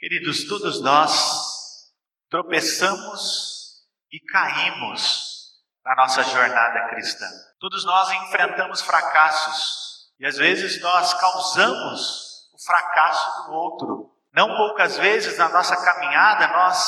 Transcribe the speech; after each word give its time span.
Queridos, 0.00 0.44
todos 0.44 0.80
nós 0.80 1.90
tropeçamos 2.30 3.82
e 4.10 4.18
caímos 4.18 5.50
na 5.84 5.94
nossa 5.94 6.22
jornada 6.22 6.88
cristã. 6.88 7.26
Todos 7.58 7.84
nós 7.84 8.10
enfrentamos 8.10 8.80
fracassos 8.80 10.08
e 10.18 10.24
às 10.24 10.38
vezes 10.38 10.80
nós 10.80 11.12
causamos 11.12 12.48
o 12.54 12.64
fracasso 12.64 13.44
do 13.44 13.52
outro. 13.52 14.16
Não 14.32 14.56
poucas 14.56 14.96
vezes 14.96 15.36
na 15.36 15.50
nossa 15.50 15.76
caminhada 15.76 16.48
nós 16.48 16.82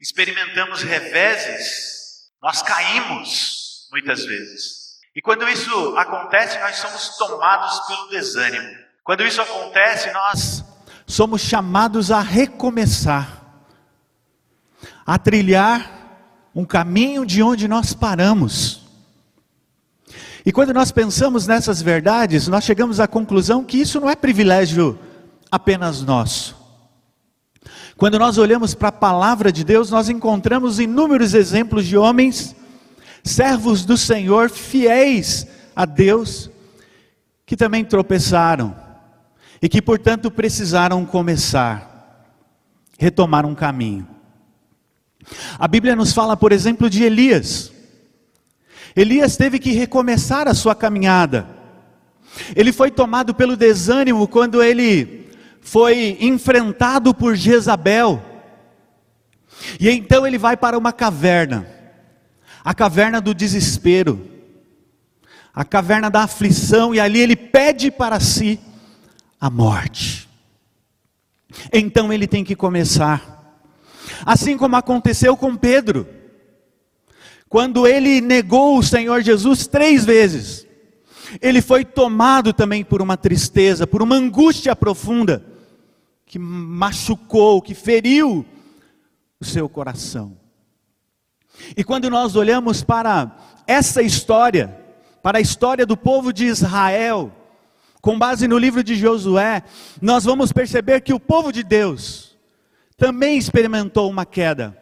experimentamos 0.00 0.82
reveses, 0.82 2.32
nós 2.42 2.62
caímos 2.62 3.86
muitas 3.92 4.24
vezes. 4.24 4.98
E 5.14 5.22
quando 5.22 5.48
isso 5.48 5.96
acontece, 5.96 6.58
nós 6.58 6.74
somos 6.78 7.16
tomados 7.16 7.78
pelo 7.86 8.08
desânimo. 8.08 8.76
Quando 9.04 9.24
isso 9.24 9.40
acontece, 9.40 10.10
nós 10.10 10.64
somos 11.10 11.40
chamados 11.42 12.10
a 12.10 12.20
recomeçar, 12.20 13.64
a 15.04 15.18
trilhar 15.18 16.50
um 16.54 16.64
caminho 16.64 17.26
de 17.26 17.42
onde 17.42 17.66
nós 17.66 17.92
paramos. 17.92 18.82
E 20.46 20.52
quando 20.52 20.72
nós 20.72 20.90
pensamos 20.90 21.46
nessas 21.46 21.82
verdades, 21.82 22.48
nós 22.48 22.64
chegamos 22.64 23.00
à 23.00 23.06
conclusão 23.06 23.64
que 23.64 23.78
isso 23.78 24.00
não 24.00 24.08
é 24.08 24.16
privilégio 24.16 24.98
apenas 25.50 26.02
nosso. 26.02 26.56
Quando 27.96 28.18
nós 28.18 28.38
olhamos 28.38 28.74
para 28.74 28.88
a 28.88 28.92
palavra 28.92 29.52
de 29.52 29.62
Deus, 29.62 29.90
nós 29.90 30.08
encontramos 30.08 30.80
inúmeros 30.80 31.34
exemplos 31.34 31.86
de 31.86 31.98
homens, 31.98 32.56
servos 33.22 33.84
do 33.84 33.96
Senhor, 33.96 34.48
fiéis 34.48 35.46
a 35.76 35.84
Deus, 35.84 36.48
que 37.44 37.56
também 37.56 37.84
tropeçaram, 37.84 38.74
e 39.62 39.68
que, 39.68 39.82
portanto, 39.82 40.30
precisaram 40.30 41.04
começar, 41.04 42.26
retomar 42.98 43.44
um 43.44 43.54
caminho. 43.54 44.06
A 45.58 45.68
Bíblia 45.68 45.94
nos 45.94 46.12
fala, 46.12 46.36
por 46.36 46.50
exemplo, 46.50 46.88
de 46.88 47.04
Elias. 47.04 47.72
Elias 48.96 49.36
teve 49.36 49.58
que 49.58 49.72
recomeçar 49.72 50.48
a 50.48 50.54
sua 50.54 50.74
caminhada. 50.74 51.46
Ele 52.56 52.72
foi 52.72 52.90
tomado 52.90 53.34
pelo 53.34 53.56
desânimo 53.56 54.26
quando 54.26 54.62
ele 54.62 55.28
foi 55.60 56.16
enfrentado 56.20 57.14
por 57.14 57.36
Jezabel. 57.36 58.22
E 59.78 59.90
então 59.90 60.26
ele 60.26 60.38
vai 60.38 60.56
para 60.56 60.78
uma 60.78 60.92
caverna, 60.92 61.66
a 62.64 62.72
caverna 62.72 63.20
do 63.20 63.34
desespero, 63.34 64.26
a 65.52 65.64
caverna 65.64 66.08
da 66.08 66.22
aflição, 66.22 66.94
e 66.94 67.00
ali 67.00 67.20
ele 67.20 67.36
pede 67.36 67.90
para 67.90 68.18
si 68.20 68.58
a 69.40 69.48
morte. 69.48 70.28
Então 71.72 72.12
ele 72.12 72.26
tem 72.26 72.44
que 72.44 72.54
começar. 72.54 73.58
Assim 74.24 74.58
como 74.58 74.76
aconteceu 74.76 75.36
com 75.36 75.56
Pedro, 75.56 76.06
quando 77.48 77.86
ele 77.86 78.20
negou 78.20 78.78
o 78.78 78.82
Senhor 78.82 79.22
Jesus 79.22 79.66
três 79.66 80.04
vezes, 80.04 80.66
ele 81.40 81.62
foi 81.62 81.84
tomado 81.84 82.52
também 82.52 82.84
por 82.84 83.00
uma 83.00 83.16
tristeza, 83.16 83.86
por 83.86 84.02
uma 84.02 84.16
angústia 84.16 84.76
profunda, 84.76 85.44
que 86.26 86.38
machucou, 86.38 87.62
que 87.62 87.74
feriu 87.74 88.44
o 89.40 89.44
seu 89.44 89.68
coração. 89.68 90.36
E 91.76 91.82
quando 91.82 92.10
nós 92.10 92.36
olhamos 92.36 92.82
para 92.82 93.36
essa 93.66 94.02
história, 94.02 94.76
para 95.22 95.38
a 95.38 95.40
história 95.40 95.84
do 95.84 95.96
povo 95.96 96.32
de 96.32 96.46
Israel, 96.46 97.32
com 98.00 98.18
base 98.18 98.48
no 98.48 98.58
livro 98.58 98.82
de 98.82 98.94
Josué, 98.94 99.62
nós 100.00 100.24
vamos 100.24 100.52
perceber 100.52 101.00
que 101.00 101.12
o 101.12 101.20
povo 101.20 101.52
de 101.52 101.62
Deus 101.62 102.38
também 102.96 103.36
experimentou 103.36 104.08
uma 104.08 104.24
queda. 104.24 104.76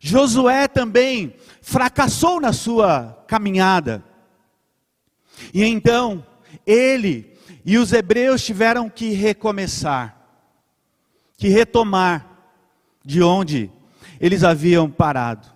Josué 0.00 0.66
também 0.66 1.36
fracassou 1.60 2.40
na 2.40 2.52
sua 2.52 3.24
caminhada. 3.28 4.02
E 5.54 5.64
então, 5.64 6.26
ele 6.66 7.36
e 7.64 7.78
os 7.78 7.92
hebreus 7.92 8.44
tiveram 8.44 8.90
que 8.90 9.10
recomeçar, 9.10 10.16
que 11.36 11.48
retomar 11.48 12.26
de 13.04 13.22
onde 13.22 13.70
eles 14.20 14.42
haviam 14.42 14.90
parado. 14.90 15.46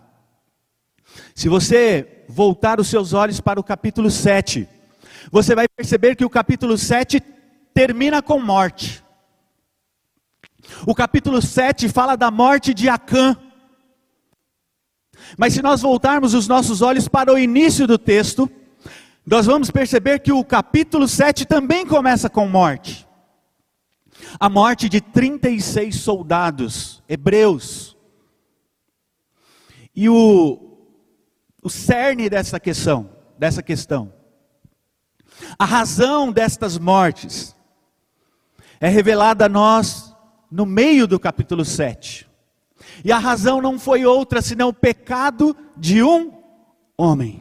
Se 1.34 1.48
você 1.48 2.24
voltar 2.28 2.80
os 2.80 2.88
seus 2.88 3.12
olhos 3.12 3.40
para 3.40 3.58
o 3.58 3.64
capítulo 3.64 4.10
7, 4.10 4.68
você 5.30 5.54
vai 5.54 5.68
perceber 5.68 6.16
que 6.16 6.24
o 6.24 6.30
capítulo 6.30 6.78
7 6.78 7.20
termina 7.74 8.22
com 8.22 8.40
morte. 8.40 9.02
O 10.86 10.94
capítulo 10.94 11.40
7 11.42 11.88
fala 11.88 12.16
da 12.16 12.30
morte 12.30 12.72
de 12.72 12.88
Acã. 12.88 13.36
Mas 15.36 15.54
se 15.54 15.62
nós 15.62 15.82
voltarmos 15.82 16.34
os 16.34 16.46
nossos 16.46 16.82
olhos 16.82 17.08
para 17.08 17.32
o 17.32 17.38
início 17.38 17.86
do 17.86 17.98
texto, 17.98 18.50
nós 19.24 19.46
vamos 19.46 19.70
perceber 19.70 20.20
que 20.20 20.32
o 20.32 20.44
capítulo 20.44 21.08
7 21.08 21.44
também 21.46 21.86
começa 21.86 22.30
com 22.30 22.48
morte. 22.48 23.06
A 24.38 24.48
morte 24.48 24.88
de 24.88 25.00
36 25.00 25.96
soldados 25.96 27.02
hebreus. 27.08 27.96
E 29.94 30.08
o, 30.08 30.78
o 31.62 31.68
cerne 31.68 32.28
dessa 32.28 32.60
questão, 32.60 33.10
dessa 33.38 33.62
questão 33.62 34.15
a 35.58 35.64
razão 35.64 36.32
destas 36.32 36.78
mortes 36.78 37.54
é 38.80 38.88
revelada 38.88 39.46
a 39.46 39.48
nós 39.48 40.14
no 40.50 40.66
meio 40.66 41.06
do 41.06 41.18
capítulo 41.18 41.64
7. 41.64 42.28
E 43.04 43.12
a 43.12 43.18
razão 43.18 43.60
não 43.60 43.78
foi 43.78 44.04
outra 44.04 44.40
senão 44.40 44.68
o 44.68 44.74
pecado 44.74 45.56
de 45.76 46.02
um 46.02 46.32
homem. 46.96 47.40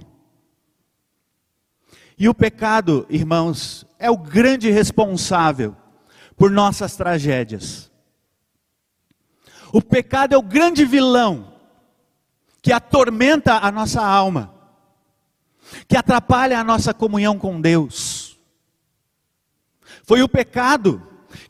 E 2.18 2.30
o 2.30 2.34
pecado, 2.34 3.06
irmãos, 3.10 3.86
é 4.00 4.10
o 4.10 4.18
grande 4.18 4.70
responsável 4.70 5.76
por 6.38 6.50
nossas 6.50 6.96
tragédias. 6.96 7.92
O 9.72 9.82
pecado 9.82 10.34
é 10.34 10.38
o 10.38 10.42
grande 10.42 10.86
vilão 10.86 11.54
que 12.62 12.72
atormenta 12.72 13.58
a 13.58 13.72
nossa 13.72 14.02
alma 14.02 14.55
que 15.88 15.98
atrapalha 15.98 16.60
a 16.60 16.64
nossa 16.64 16.94
comunhão 16.94 17.38
com 17.38 17.60
Deus. 17.60 18.38
Foi 20.04 20.22
o 20.22 20.30
pecado 20.30 21.02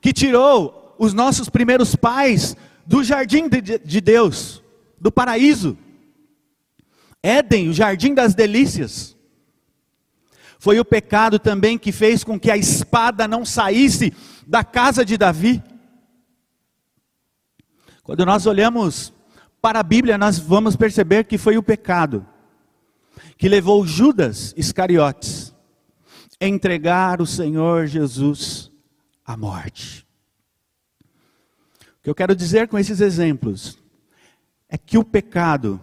que 0.01 0.13
tirou 0.13 0.95
os 0.97 1.13
nossos 1.13 1.49
primeiros 1.49 1.95
pais 1.95 2.55
do 2.85 3.03
jardim 3.03 3.49
de 3.49 4.01
Deus, 4.01 4.63
do 4.99 5.11
paraíso. 5.11 5.77
Éden, 7.21 7.69
o 7.69 7.73
jardim 7.73 8.13
das 8.13 8.33
delícias. 8.35 9.15
Foi 10.59 10.79
o 10.79 10.85
pecado 10.85 11.37
também 11.37 11.77
que 11.77 11.91
fez 11.91 12.23
com 12.23 12.39
que 12.39 12.49
a 12.49 12.57
espada 12.57 13.27
não 13.27 13.43
saísse 13.43 14.13
da 14.47 14.63
casa 14.63 15.03
de 15.03 15.17
Davi. 15.17 15.61
Quando 18.03 18.25
nós 18.25 18.45
olhamos 18.45 19.11
para 19.61 19.79
a 19.79 19.83
Bíblia, 19.83 20.17
nós 20.17 20.37
vamos 20.37 20.75
perceber 20.75 21.25
que 21.25 21.37
foi 21.37 21.57
o 21.57 21.63
pecado 21.63 22.25
que 23.37 23.49
levou 23.49 23.85
Judas 23.85 24.53
Iscariotes 24.55 25.53
a 26.39 26.45
entregar 26.45 27.21
o 27.21 27.25
Senhor 27.25 27.87
Jesus 27.87 28.71
à 29.25 29.35
morte. 29.35 30.05
O 31.01 32.03
que 32.03 32.09
eu 32.09 32.15
quero 32.15 32.35
dizer 32.35 32.67
com 32.67 32.77
esses 32.77 33.01
exemplos 33.01 33.77
é 34.69 34.77
que 34.77 34.97
o 34.97 35.03
pecado, 35.03 35.79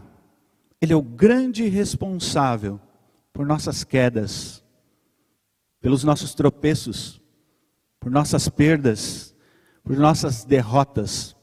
ele 0.80 0.92
é 0.92 0.96
o 0.96 1.02
grande 1.02 1.66
responsável 1.68 2.80
por 3.32 3.46
nossas 3.46 3.82
quedas, 3.82 4.62
pelos 5.80 6.04
nossos 6.04 6.34
tropeços, 6.34 7.20
por 7.98 8.10
nossas 8.10 8.48
perdas, 8.48 9.34
por 9.82 9.96
nossas 9.96 10.44
derrotas, 10.44 11.34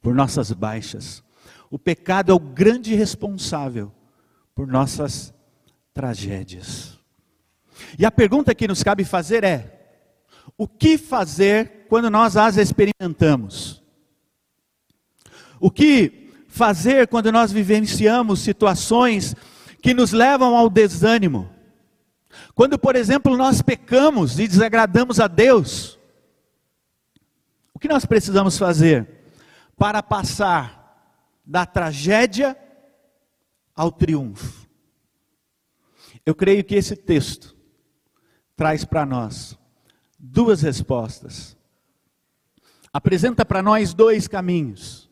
por 0.00 0.14
nossas 0.14 0.52
baixas. 0.52 1.24
O 1.70 1.78
pecado 1.78 2.30
é 2.30 2.34
o 2.34 2.38
grande 2.38 2.94
responsável 2.94 3.92
por 4.56 4.66
nossas 4.66 5.34
tragédias. 5.92 6.98
E 7.98 8.06
a 8.06 8.10
pergunta 8.10 8.54
que 8.54 8.66
nos 8.66 8.82
cabe 8.82 9.04
fazer 9.04 9.44
é: 9.44 10.00
o 10.56 10.66
que 10.66 10.96
fazer 10.96 11.86
quando 11.90 12.08
nós 12.08 12.38
as 12.38 12.56
experimentamos? 12.56 13.82
O 15.60 15.70
que 15.70 16.32
fazer 16.48 17.06
quando 17.06 17.30
nós 17.30 17.52
vivenciamos 17.52 18.40
situações 18.40 19.36
que 19.82 19.92
nos 19.92 20.12
levam 20.12 20.56
ao 20.56 20.70
desânimo? 20.70 21.50
Quando, 22.54 22.78
por 22.78 22.96
exemplo, 22.96 23.36
nós 23.36 23.60
pecamos 23.60 24.38
e 24.38 24.48
desagradamos 24.48 25.20
a 25.20 25.28
Deus, 25.28 25.98
o 27.74 27.78
que 27.78 27.88
nós 27.88 28.06
precisamos 28.06 28.56
fazer 28.56 29.06
para 29.76 30.02
passar 30.02 31.12
da 31.44 31.66
tragédia 31.66 32.56
ao 33.76 33.92
triunfo. 33.92 34.66
Eu 36.24 36.34
creio 36.34 36.64
que 36.64 36.74
esse 36.74 36.96
texto 36.96 37.54
traz 38.56 38.84
para 38.84 39.04
nós 39.04 39.56
duas 40.18 40.62
respostas. 40.62 41.54
apresenta 42.92 43.44
para 43.44 43.62
nós 43.62 43.92
dois 43.92 44.26
caminhos, 44.26 45.10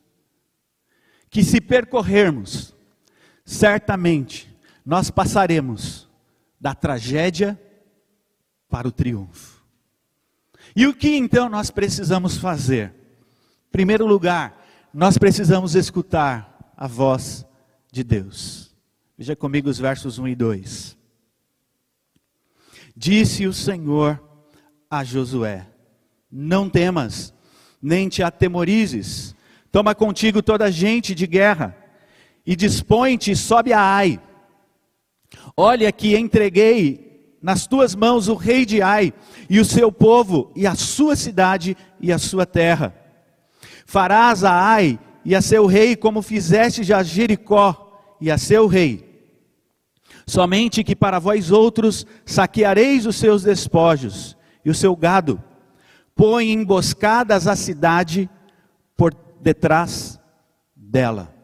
que 1.28 1.44
se 1.44 1.60
percorrermos, 1.60 2.74
certamente 3.44 4.50
nós 4.86 5.10
passaremos 5.10 6.08
da 6.58 6.74
tragédia 6.74 7.60
para 8.70 8.88
o 8.88 8.92
triunfo. 8.92 9.62
E 10.74 10.86
o 10.86 10.94
que 10.94 11.14
então 11.14 11.50
nós 11.50 11.70
precisamos 11.70 12.38
fazer? 12.38 12.94
Em 13.68 13.70
primeiro 13.70 14.06
lugar, 14.06 14.64
nós 14.92 15.18
precisamos 15.18 15.74
escutar 15.74 16.72
a 16.74 16.86
voz 16.86 17.44
de 17.94 18.02
Deus. 18.02 18.74
Veja 19.16 19.36
comigo 19.36 19.70
os 19.70 19.78
versos 19.78 20.18
1 20.18 20.28
e 20.28 20.34
2. 20.34 20.98
Disse 22.96 23.46
o 23.46 23.52
Senhor 23.52 24.20
a 24.90 25.04
Josué: 25.04 25.68
Não 26.30 26.68
temas, 26.68 27.32
nem 27.80 28.08
te 28.08 28.20
atemorizes. 28.20 29.34
Toma 29.70 29.94
contigo 29.94 30.42
toda 30.42 30.64
a 30.64 30.70
gente 30.70 31.14
de 31.14 31.26
guerra 31.26 31.76
e 32.44 32.56
dispõe-te 32.56 33.34
sobe 33.36 33.72
a 33.72 33.80
Ai. 33.80 34.20
Olha 35.56 35.90
que 35.92 36.16
entreguei 36.16 37.38
nas 37.40 37.66
tuas 37.66 37.94
mãos 37.94 38.26
o 38.26 38.34
rei 38.34 38.66
de 38.66 38.82
Ai 38.82 39.12
e 39.48 39.60
o 39.60 39.64
seu 39.64 39.92
povo 39.92 40.50
e 40.56 40.66
a 40.66 40.74
sua 40.74 41.14
cidade 41.14 41.76
e 42.00 42.12
a 42.12 42.18
sua 42.18 42.44
terra. 42.44 42.92
Farás 43.86 44.42
a 44.42 44.52
Ai 44.52 44.98
e 45.24 45.32
a 45.34 45.40
seu 45.40 45.66
rei 45.66 45.94
como 45.94 46.22
fizeste 46.22 46.92
a 46.92 47.00
Jericó 47.04 47.83
e 48.24 48.30
a 48.30 48.38
seu 48.38 48.66
rei. 48.66 49.30
Somente 50.26 50.82
que 50.82 50.96
para 50.96 51.18
vós 51.18 51.50
outros 51.50 52.06
saqueareis 52.24 53.04
os 53.04 53.16
seus 53.16 53.42
despojos 53.42 54.34
e 54.64 54.70
o 54.70 54.74
seu 54.74 54.96
gado. 54.96 55.42
Põe 56.16 56.50
emboscadas 56.50 57.46
a 57.46 57.54
cidade 57.54 58.30
por 58.96 59.14
detrás 59.42 60.18
dela. 60.74 61.34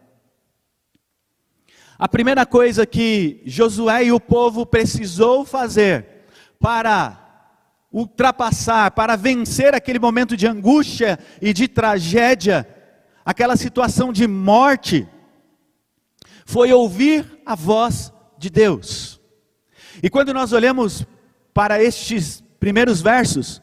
A 1.98 2.08
primeira 2.08 2.46
coisa 2.46 2.86
que 2.86 3.42
Josué 3.44 4.04
e 4.04 4.12
o 4.12 4.18
povo 4.18 4.64
precisou 4.64 5.44
fazer 5.44 6.24
para 6.58 7.52
ultrapassar, 7.92 8.92
para 8.92 9.16
vencer 9.16 9.74
aquele 9.74 9.98
momento 9.98 10.34
de 10.34 10.46
angústia 10.46 11.18
e 11.42 11.52
de 11.52 11.68
tragédia, 11.68 12.66
aquela 13.22 13.54
situação 13.54 14.14
de 14.14 14.26
morte, 14.26 15.06
foi 16.44 16.72
ouvir 16.72 17.40
a 17.44 17.54
voz 17.54 18.12
de 18.38 18.50
Deus. 18.50 19.20
E 20.02 20.08
quando 20.08 20.32
nós 20.32 20.52
olhamos 20.52 21.04
para 21.52 21.82
estes 21.82 22.42
primeiros 22.58 23.00
versos, 23.00 23.62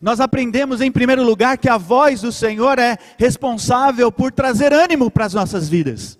nós 0.00 0.20
aprendemos 0.20 0.80
em 0.80 0.92
primeiro 0.92 1.22
lugar 1.22 1.58
que 1.58 1.68
a 1.68 1.78
voz 1.78 2.20
do 2.20 2.30
Senhor 2.30 2.78
é 2.78 2.98
responsável 3.18 4.12
por 4.12 4.32
trazer 4.32 4.72
ânimo 4.72 5.10
para 5.10 5.24
as 5.24 5.34
nossas 5.34 5.68
vidas. 5.68 6.18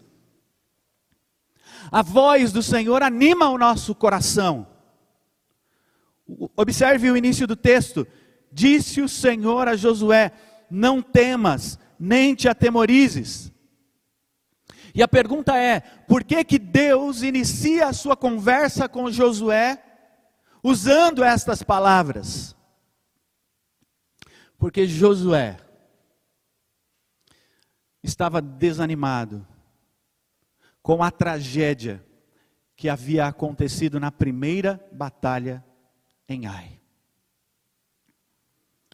A 1.91 2.03
voz 2.03 2.51
do 2.51 2.63
Senhor 2.63 3.03
anima 3.03 3.49
o 3.49 3.59
nosso 3.59 3.95
coração. 3.95 4.67
Observe 6.57 7.11
o 7.11 7.17
início 7.17 7.47
do 7.47 7.55
texto. 7.55 8.07
Disse 8.51 9.01
o 9.01 9.09
Senhor 9.09 9.69
a 9.69 9.77
Josué: 9.77 10.33
Não 10.71 11.03
temas, 11.03 11.79
nem 11.99 12.35
te 12.35 12.49
atemorizes. 12.49 13.53
E 14.95 15.03
a 15.03 15.09
pergunta 15.09 15.57
é: 15.59 15.81
por 15.81 16.23
que 16.23 16.45
que 16.45 16.59
Deus 16.59 17.23
inicia 17.23 17.89
a 17.89 17.93
sua 17.93 18.17
conversa 18.17 18.89
com 18.89 19.11
Josué 19.11 19.83
usando 20.63 21.25
estas 21.25 21.65
palavras? 21.65 22.57
Porque 24.57 24.87
Josué 24.87 25.59
estava 28.03 28.41
desanimado 28.41 29.45
com 30.81 31.03
a 31.03 31.11
tragédia 31.11 32.07
que 32.77 32.89
havia 32.89 33.27
acontecido 33.27 33.99
na 33.99 34.13
primeira 34.13 34.81
batalha 34.93 35.65
em 36.29 36.47
Ai. 36.47 36.81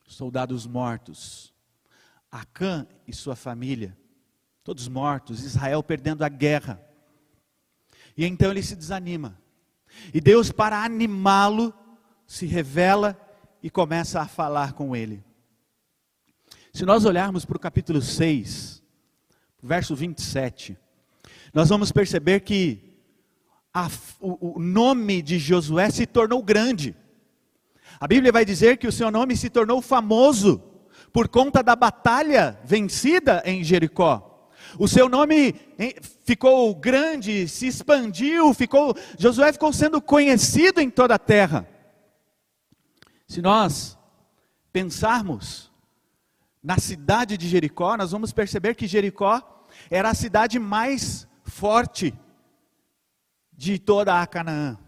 Soldados 0.07 0.67
mortos, 0.67 1.53
Acã 2.31 2.87
e 3.07 3.13
sua 3.13 3.35
família, 3.35 3.97
todos 4.71 4.87
mortos, 4.87 5.43
Israel 5.43 5.83
perdendo 5.83 6.23
a 6.23 6.29
guerra. 6.29 6.81
E 8.17 8.25
então 8.25 8.53
ele 8.53 8.63
se 8.63 8.77
desanima. 8.77 9.37
E 10.15 10.21
Deus, 10.21 10.53
para 10.53 10.85
animá-lo, 10.85 11.75
se 12.25 12.47
revela 12.47 13.19
e 13.61 13.69
começa 13.69 14.21
a 14.21 14.29
falar 14.29 14.75
com 14.75 14.95
ele. 14.95 15.25
Se 16.73 16.87
nós 16.87 17.05
olharmos 17.05 17.45
para 17.45 17.57
o 17.57 17.61
capítulo 17.61 18.01
6, 18.01 18.81
verso 19.61 19.97
27, 19.97 20.79
nós 21.53 21.69
vamos 21.69 21.91
perceber 21.91 22.39
que 22.39 22.97
a, 23.75 23.89
o, 24.21 24.55
o 24.57 24.61
nome 24.61 25.21
de 25.21 25.41
Josué 25.41 25.91
se 25.91 26.07
tornou 26.07 26.45
grande. 26.45 26.95
A 27.99 28.07
Bíblia 28.07 28.31
vai 28.31 28.45
dizer 28.45 28.77
que 28.77 28.87
o 28.87 28.93
seu 28.93 29.11
nome 29.11 29.37
se 29.37 29.51
tornou 29.51 29.83
famoso 29.83 30.63
por 31.13 31.27
conta 31.27 31.61
da 31.61 31.75
batalha 31.75 32.57
vencida 32.65 33.43
em 33.45 33.65
Jericó. 33.65 34.30
O 34.79 34.87
seu 34.89 35.09
nome 35.09 35.55
ficou 36.25 36.75
grande, 36.75 37.49
se 37.49 37.67
expandiu, 37.67 38.53
ficou 38.55 38.95
Josué 39.19 39.53
ficou 39.53 39.73
sendo 39.73 40.01
conhecido 40.01 40.81
em 40.81 40.91
toda 40.91 41.15
a 41.15 41.19
terra. 41.19 41.69
Se 43.27 43.41
nós 43.41 43.99
pensarmos 44.73 45.71
na 46.63 46.79
cidade 46.79 47.37
de 47.37 47.49
Jericó, 47.49 47.97
nós 47.97 48.13
vamos 48.13 48.33
perceber 48.33 48.75
que 48.75 48.87
Jericó 48.87 49.67
era 49.91 50.11
a 50.11 50.15
cidade 50.15 50.59
mais 50.59 51.27
forte 51.45 52.15
de 53.53 53.79
toda 53.79 54.21
a 54.21 54.27
Canaã. 54.27 54.79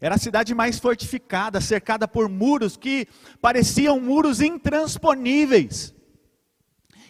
Era 0.00 0.14
a 0.14 0.18
cidade 0.18 0.54
mais 0.54 0.78
fortificada, 0.78 1.60
cercada 1.60 2.08
por 2.08 2.28
muros 2.28 2.76
que 2.76 3.06
pareciam 3.40 4.00
muros 4.00 4.40
intransponíveis. 4.40 5.94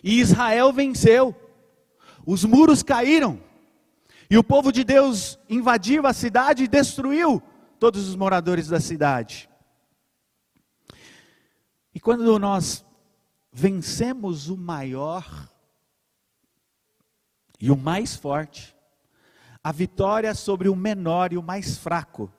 E 0.03 0.21
Israel 0.21 0.73
venceu. 0.73 1.35
Os 2.27 2.45
muros 2.45 2.83
caíram. 2.83 3.41
E 4.29 4.37
o 4.37 4.43
povo 4.43 4.73
de 4.73 4.83
Deus 4.83 5.39
invadiu 5.49 6.05
a 6.05 6.13
cidade 6.13 6.65
e 6.65 6.69
destruiu 6.69 7.41
todos 7.79 8.09
os 8.09 8.17
moradores 8.17 8.67
da 8.67 8.81
cidade. 8.81 9.49
E 11.95 12.01
quando 12.01 12.37
nós 12.39 12.85
vencemos 13.53 14.49
o 14.49 14.57
maior 14.57 15.49
e 17.61 17.71
o 17.71 17.77
mais 17.77 18.17
forte, 18.17 18.77
a 19.63 19.73
vitória 19.73 20.35
sobre 20.35 20.69
o 20.69 20.77
menor 20.77 21.33
e 21.33 21.39
o 21.39 21.43
mais 21.43 21.79
fraco 21.79 22.31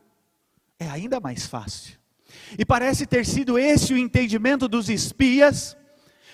é 0.77 0.88
ainda 0.89 1.19
mais 1.19 1.47
fácil. 1.47 1.97
E 2.57 2.65
parece 2.65 3.05
ter 3.05 3.25
sido 3.25 3.57
esse 3.57 3.93
o 3.93 3.97
entendimento 3.97 4.67
dos 4.67 4.89
espias, 4.89 5.75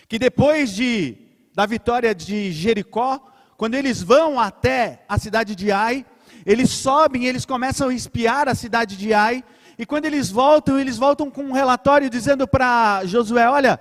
que 0.08 0.20
depois 0.20 0.74
de, 0.74 1.18
da 1.54 1.66
vitória 1.66 2.14
de 2.14 2.52
Jericó, 2.52 3.33
quando 3.58 3.76
eles 3.76 4.02
vão 4.02 4.40
até 4.40 5.06
a 5.08 5.18
cidade 5.18 5.56
de 5.56 5.72
Ai, 5.72 6.06
eles 6.46 6.70
sobem, 6.70 7.26
eles 7.26 7.46
começam 7.46 7.90
a 7.90 7.94
espiar 7.94 8.50
a 8.50 8.56
cidade 8.56 8.98
de 8.98 9.14
Ai, 9.14 9.44
e 9.78 9.86
quando 9.86 10.06
eles 10.06 10.30
voltam, 10.30 10.80
eles 10.80 10.98
voltam 10.98 11.32
com 11.32 11.44
um 11.44 11.52
relatório 11.52 12.10
dizendo 12.10 12.48
para 12.48 13.06
Josué: 13.06 13.50
Olha, 13.50 13.80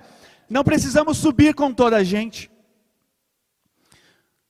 não 0.49 0.63
precisamos 0.63 1.17
subir 1.17 1.53
com 1.53 1.73
toda 1.73 1.97
a 1.97 2.03
gente, 2.03 2.51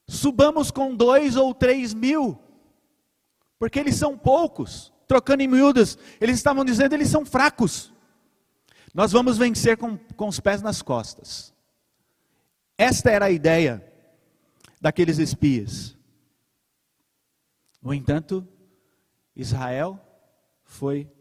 subamos 0.07 0.71
com 0.71 0.95
dois 0.95 1.35
ou 1.35 1.53
três 1.53 1.93
mil, 1.93 2.39
porque 3.59 3.79
eles 3.79 3.95
são 3.95 4.17
poucos. 4.17 4.91
Trocando 5.05 5.43
em 5.43 5.47
miúdas, 5.47 5.97
eles 6.19 6.37
estavam 6.37 6.63
dizendo 6.63 6.93
eles 6.93 7.09
são 7.09 7.25
fracos. 7.25 7.93
Nós 8.93 9.11
vamos 9.11 9.37
vencer 9.37 9.75
com, 9.77 9.97
com 10.15 10.27
os 10.27 10.39
pés 10.39 10.61
nas 10.61 10.81
costas. 10.81 11.53
Esta 12.77 13.11
era 13.11 13.25
a 13.25 13.31
ideia 13.31 13.92
daqueles 14.83 15.17
espias. 15.17 15.97
No 17.81 17.91
entanto, 17.91 18.47
Israel 19.35 19.99
foi 20.63 21.11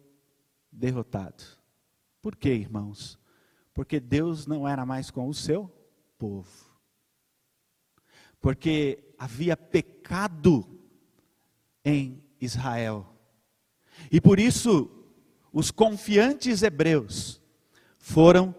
derrotado. 0.71 1.43
Por 2.21 2.37
quê, 2.37 2.51
irmãos? 2.51 3.19
Porque 3.73 3.99
Deus 3.99 4.47
não 4.47 4.69
era 4.69 4.85
mais 4.85 5.11
com 5.11 5.27
o 5.29 5.35
seu 5.35 5.73
povo 6.19 6.73
porque 8.43 9.15
havia 9.17 9.57
pecado 9.57 10.69
em 11.85 12.29
Israel. 12.41 13.07
E 14.11 14.21
por 14.21 14.41
isso, 14.41 14.91
os 15.53 15.71
confiantes 15.71 16.63
hebreus 16.63 17.41
foram 17.99 18.53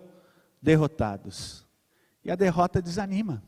derrotados. 0.61 1.67
E 2.23 2.31
a 2.31 2.35
derrota 2.35 2.81
desanima. 2.81 3.43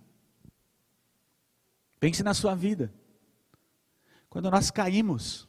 Pense 2.00 2.24
na 2.24 2.34
sua 2.34 2.56
vida. 2.56 2.94
Quando 4.30 4.52
nós 4.52 4.70
caímos, 4.70 5.48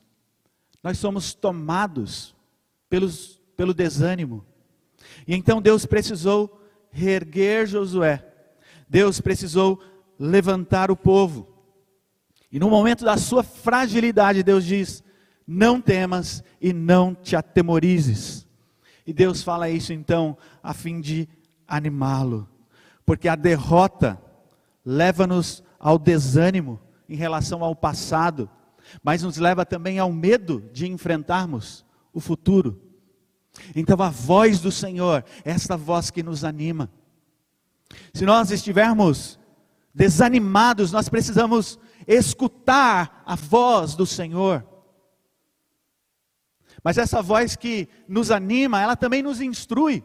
nós 0.82 0.98
somos 0.98 1.34
tomados 1.34 2.34
pelos, 2.88 3.40
pelo 3.56 3.74
desânimo. 3.74 4.44
E 5.26 5.34
então 5.34 5.60
Deus 5.60 5.84
precisou 5.84 6.62
reerguer 6.90 7.66
Josué 7.66 8.32
Deus 8.88 9.20
precisou 9.20 9.82
levantar 10.18 10.90
o 10.90 10.96
povo. 10.96 11.48
E 12.50 12.58
no 12.58 12.70
momento 12.70 13.04
da 13.04 13.16
sua 13.16 13.42
fragilidade, 13.42 14.42
Deus 14.42 14.64
diz: 14.64 15.02
Não 15.46 15.80
temas 15.80 16.42
e 16.60 16.72
não 16.72 17.14
te 17.14 17.34
atemorizes. 17.34 18.46
E 19.06 19.12
Deus 19.12 19.42
fala 19.42 19.68
isso 19.68 19.92
então 19.92 20.36
a 20.62 20.72
fim 20.72 21.00
de 21.00 21.28
animá-lo, 21.66 22.48
porque 23.04 23.28
a 23.28 23.36
derrota 23.36 24.20
leva-nos 24.84 25.62
ao 25.86 26.00
desânimo 26.00 26.80
em 27.08 27.14
relação 27.14 27.62
ao 27.62 27.76
passado, 27.76 28.50
mas 29.04 29.22
nos 29.22 29.36
leva 29.36 29.64
também 29.64 30.00
ao 30.00 30.12
medo 30.12 30.68
de 30.72 30.84
enfrentarmos 30.88 31.86
o 32.12 32.18
futuro. 32.18 32.82
Então 33.72 33.96
a 34.02 34.10
voz 34.10 34.58
do 34.58 34.72
Senhor 34.72 35.24
esta 35.44 35.76
voz 35.76 36.10
que 36.10 36.24
nos 36.24 36.42
anima. 36.42 36.90
Se 38.12 38.26
nós 38.26 38.50
estivermos 38.50 39.38
desanimados, 39.94 40.90
nós 40.90 41.08
precisamos 41.08 41.78
escutar 42.04 43.22
a 43.24 43.36
voz 43.36 43.94
do 43.94 44.04
Senhor. 44.04 44.66
Mas 46.82 46.98
essa 46.98 47.22
voz 47.22 47.54
que 47.54 47.88
nos 48.08 48.32
anima, 48.32 48.80
ela 48.80 48.96
também 48.96 49.22
nos 49.22 49.40
instrui. 49.40 50.02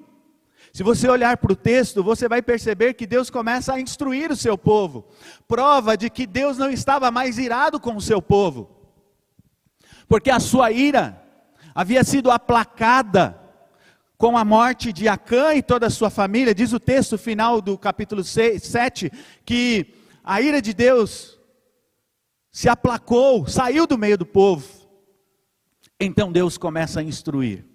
Se 0.74 0.84
você 0.84 1.10
olhar 1.10 1.36
para 1.38 1.52
o 1.52 1.56
texto, 1.56 2.02
você 2.02 2.30
vai 2.30 2.42
perceber 2.42 2.94
que 2.94 3.06
Deus 3.06 3.30
começa 3.30 3.74
a 3.74 3.82
instruir 3.82 4.32
o 4.32 4.38
seu 4.38 4.58
povo. 4.58 5.06
Prova 5.48 5.98
de 5.98 6.10
que 6.10 6.26
Deus 6.26 6.58
não 6.58 6.70
estava 6.70 7.12
mais 7.12 7.38
irado 7.38 7.80
com 7.80 7.96
o 7.96 8.02
seu 8.02 8.22
povo. 8.22 8.70
Porque 10.08 10.30
a 10.30 10.40
sua 10.40 10.72
ira 10.72 11.22
havia 11.76 12.04
sido 12.04 12.32
aplacada 12.32 13.38
com 14.18 14.38
a 14.38 14.46
morte 14.46 14.94
de 14.94 15.10
Acã 15.10 15.54
e 15.54 15.62
toda 15.62 15.88
a 15.88 15.90
sua 15.90 16.10
família. 16.10 16.56
Diz 16.56 16.72
o 16.72 16.80
texto 16.80 17.18
final 17.18 17.60
do 17.60 17.78
capítulo 17.78 18.24
6, 18.24 18.64
7 18.64 19.12
que 19.44 19.94
a 20.24 20.42
ira 20.42 20.62
de 20.62 20.74
Deus 20.74 21.38
se 22.52 22.70
aplacou, 22.70 23.48
saiu 23.48 23.86
do 23.86 23.98
meio 23.98 24.18
do 24.18 24.26
povo. 24.26 24.68
Então 26.00 26.32
Deus 26.32 26.58
começa 26.58 27.02
a 27.02 27.04
instruir. 27.04 27.71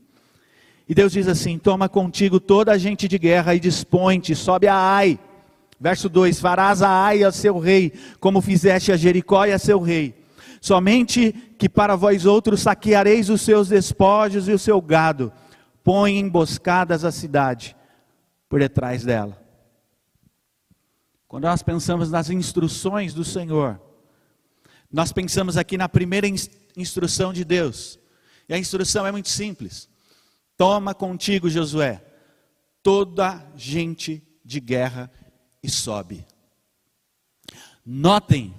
E 0.88 0.94
Deus 0.94 1.12
diz 1.12 1.26
assim: 1.26 1.58
Toma 1.58 1.88
contigo 1.88 2.38
toda 2.38 2.72
a 2.72 2.78
gente 2.78 3.08
de 3.08 3.18
guerra 3.18 3.54
e 3.54 3.60
dispõe-te, 3.60 4.34
sobe 4.34 4.68
a 4.68 4.76
Ai. 4.76 5.18
Verso 5.80 6.08
2: 6.08 6.40
Farás 6.40 6.82
a 6.82 6.88
Ai 6.88 7.24
a 7.24 7.32
seu 7.32 7.58
rei, 7.58 7.92
como 8.20 8.40
fizeste 8.40 8.92
a 8.92 8.96
Jericó 8.96 9.44
e 9.44 9.52
a 9.52 9.58
seu 9.58 9.80
rei. 9.80 10.14
Somente 10.60 11.32
que 11.58 11.68
para 11.68 11.96
vós 11.96 12.24
outros 12.24 12.62
saqueareis 12.62 13.28
os 13.28 13.42
seus 13.42 13.68
despojos 13.68 14.48
e 14.48 14.52
o 14.52 14.58
seu 14.58 14.80
gado. 14.80 15.32
Põe 15.82 16.18
emboscadas 16.18 17.04
a 17.04 17.12
cidade 17.12 17.76
por 18.48 18.60
detrás 18.60 19.04
dela. 19.04 19.40
Quando 21.28 21.44
nós 21.44 21.62
pensamos 21.62 22.10
nas 22.10 22.30
instruções 22.30 23.12
do 23.12 23.24
Senhor, 23.24 23.80
nós 24.90 25.12
pensamos 25.12 25.56
aqui 25.56 25.76
na 25.76 25.88
primeira 25.88 26.26
instrução 26.76 27.32
de 27.32 27.44
Deus. 27.44 27.98
E 28.48 28.54
a 28.54 28.58
instrução 28.58 29.06
é 29.06 29.12
muito 29.12 29.28
simples. 29.28 29.88
Toma 30.56 30.94
contigo, 30.94 31.50
Josué, 31.50 32.02
toda 32.82 33.46
gente 33.54 34.22
de 34.44 34.60
guerra 34.60 35.10
e 35.62 35.68
sobe. 35.68 36.26
Notem 37.84 38.54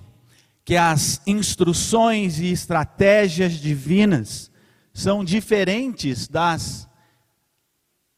que 0.64 0.76
as 0.76 1.22
instruções 1.26 2.40
e 2.40 2.52
estratégias 2.52 3.54
divinas 3.54 4.52
são 4.94 5.24
diferentes 5.24 6.28
das 6.28 6.88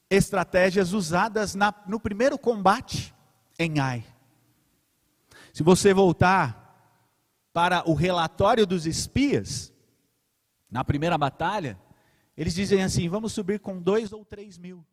estratégias 0.10 0.92
usadas 0.92 1.54
na, 1.54 1.74
no 1.88 2.00
primeiro 2.00 2.38
combate 2.38 3.14
em 3.58 3.80
Ai. 3.80 4.04
Se 5.54 5.62
você 5.62 5.94
voltar 5.94 6.60
para 7.54 7.88
o 7.90 7.94
relatório 7.94 8.66
dos 8.66 8.86
espias, 8.86 9.74
na 10.72 10.84
primeira 10.84 11.18
batalha, 11.18 11.80
eles 12.42 12.54
dizem 12.54 12.84
assim: 12.84 13.08
vamos 13.08 13.34
subir 13.34 13.60
com 13.60 13.82
dois 13.82 14.12
ou 14.12 14.26
três 14.26 14.58
mil. 14.58 14.86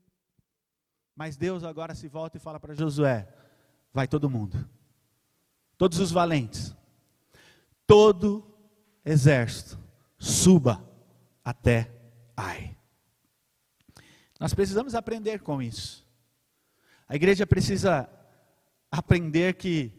Mas 1.15 1.37
Deus 1.37 1.65
agora 1.65 1.95
se 1.95 2.09
volta 2.09 2.37
e 2.37 2.41
fala 2.41 2.61
para 2.61 2.75
Josué: 2.75 3.29
vai 3.93 4.07
todo 4.07 4.29
mundo, 4.31 4.69
todos 5.79 5.99
os 5.99 6.11
valentes, 6.11 6.77
todo 7.87 8.45
exército, 9.05 9.79
suba 10.19 10.87
até 11.45 11.97
Ai. 12.37 12.77
Nós 14.39 14.53
precisamos 14.53 14.95
aprender 14.95 15.41
com 15.41 15.63
isso. 15.63 16.07
A 17.09 17.17
igreja 17.17 17.47
precisa 17.47 18.09
aprender 18.91 19.55
que 19.55 19.93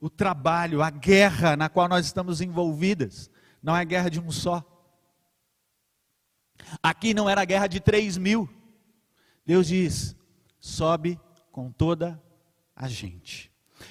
o 0.00 0.08
trabalho, 0.08 0.82
a 0.82 0.88
guerra 0.88 1.56
na 1.56 1.68
qual 1.68 1.88
nós 1.88 2.06
estamos 2.06 2.40
envolvidas, 2.40 3.30
não 3.62 3.76
é 3.76 3.84
guerra 3.84 4.08
de 4.08 4.18
um 4.18 4.30
só. 4.30 4.64
Aqui 6.82 7.14
não 7.14 7.28
era 7.28 7.44
guerra 7.44 7.66
de 7.66 7.80
três 7.80 8.16
mil. 8.16 8.48
Deus 9.44 9.66
diz: 9.68 10.16
sobe 10.58 11.20
com 11.52 11.70
toda 11.70 12.20
a 12.74 12.88
gente. 12.88 13.50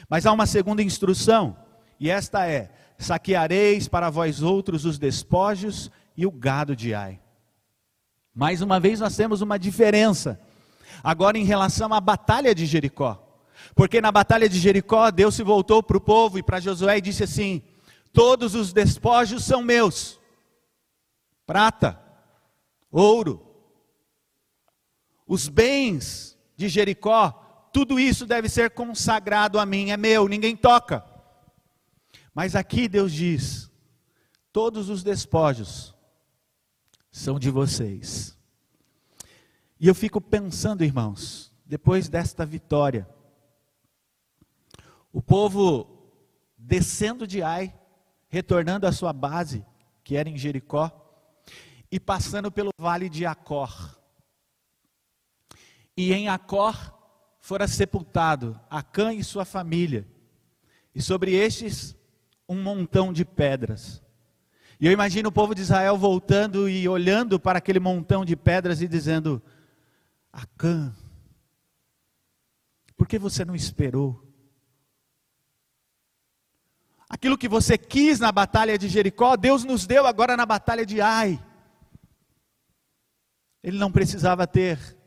Mas 0.09 0.25
há 0.25 0.31
uma 0.31 0.45
segunda 0.45 0.81
instrução, 0.81 1.57
e 1.99 2.09
esta 2.09 2.47
é: 2.47 2.71
saqueareis 2.97 3.87
para 3.87 4.09
vós 4.09 4.41
outros 4.41 4.85
os 4.85 4.97
despojos 4.97 5.91
e 6.17 6.25
o 6.25 6.31
gado 6.31 6.75
de 6.75 6.93
Ai. 6.93 7.19
Mais 8.33 8.61
uma 8.61 8.79
vez 8.79 8.99
nós 8.99 9.15
temos 9.15 9.41
uma 9.41 9.59
diferença. 9.59 10.39
Agora 11.03 11.37
em 11.37 11.43
relação 11.43 11.93
à 11.93 12.01
batalha 12.01 12.55
de 12.55 12.65
Jericó. 12.65 13.19
Porque 13.75 14.01
na 14.01 14.11
batalha 14.11 14.49
de 14.49 14.59
Jericó, 14.59 15.09
Deus 15.11 15.35
se 15.35 15.43
voltou 15.43 15.81
para 15.81 15.97
o 15.97 16.01
povo 16.01 16.37
e 16.37 16.43
para 16.43 16.59
Josué 16.59 16.97
e 16.97 17.01
disse 17.01 17.23
assim: 17.23 17.61
Todos 18.11 18.55
os 18.55 18.73
despojos 18.73 19.43
são 19.43 19.61
meus, 19.61 20.19
prata, 21.45 21.99
ouro, 22.93 23.43
os 25.25 25.49
bens 25.49 26.37
de 26.55 26.69
Jericó, 26.69 27.31
tudo 27.73 27.99
isso 27.99 28.27
deve 28.27 28.47
ser 28.47 28.69
consagrado 28.69 29.59
a 29.59 29.65
mim, 29.65 29.89
é 29.89 29.97
meu, 29.97 30.27
ninguém 30.27 30.55
toca. 30.55 31.03
Mas 32.33 32.55
aqui 32.55 32.87
Deus 32.87 33.11
diz: 33.11 33.71
todos 34.51 34.89
os 34.89 35.03
despojos 35.03 35.95
são 37.11 37.39
de 37.39 37.49
vocês. 37.49 38.37
E 39.79 39.87
eu 39.87 39.95
fico 39.95 40.21
pensando, 40.21 40.83
irmãos, 40.83 41.51
depois 41.65 42.07
desta 42.07 42.45
vitória, 42.45 43.09
o 45.11 45.21
povo 45.21 46.11
descendo 46.57 47.27
de 47.27 47.41
Ai, 47.41 47.73
retornando 48.29 48.87
à 48.87 48.91
sua 48.91 49.11
base, 49.11 49.65
que 50.03 50.15
era 50.15 50.29
em 50.29 50.37
Jericó, 50.37 51.02
e 51.93 51.99
passando 51.99 52.51
pelo 52.51 52.71
vale 52.75 53.07
de 53.07 53.23
Acor. 53.23 53.95
E 55.95 56.11
em 56.11 56.27
Acor 56.27 56.75
fora 57.39 57.67
sepultado 57.67 58.59
Acã 58.67 59.13
e 59.13 59.23
sua 59.23 59.45
família, 59.45 60.07
e 60.95 60.99
sobre 60.99 61.35
estes 61.35 61.95
um 62.49 62.59
montão 62.59 63.13
de 63.13 63.23
pedras. 63.23 64.01
E 64.79 64.87
eu 64.87 64.91
imagino 64.91 65.29
o 65.29 65.31
povo 65.31 65.53
de 65.53 65.61
Israel 65.61 65.95
voltando 65.95 66.67
e 66.67 66.89
olhando 66.89 67.39
para 67.39 67.59
aquele 67.59 67.79
montão 67.79 68.25
de 68.25 68.35
pedras 68.35 68.81
e 68.81 68.87
dizendo: 68.87 69.39
Acã, 70.31 70.91
por 72.97 73.07
que 73.07 73.19
você 73.19 73.45
não 73.45 73.55
esperou? 73.55 74.19
Aquilo 77.07 77.37
que 77.37 77.47
você 77.47 77.77
quis 77.77 78.19
na 78.19 78.31
batalha 78.31 78.79
de 78.79 78.89
Jericó, 78.89 79.37
Deus 79.37 79.63
nos 79.63 79.85
deu 79.85 80.07
agora 80.07 80.35
na 80.35 80.47
batalha 80.47 80.87
de 80.87 80.99
Ai. 80.99 81.39
Ele 83.63 83.77
não 83.77 83.91
precisava 83.91 84.45
ter 84.45 84.97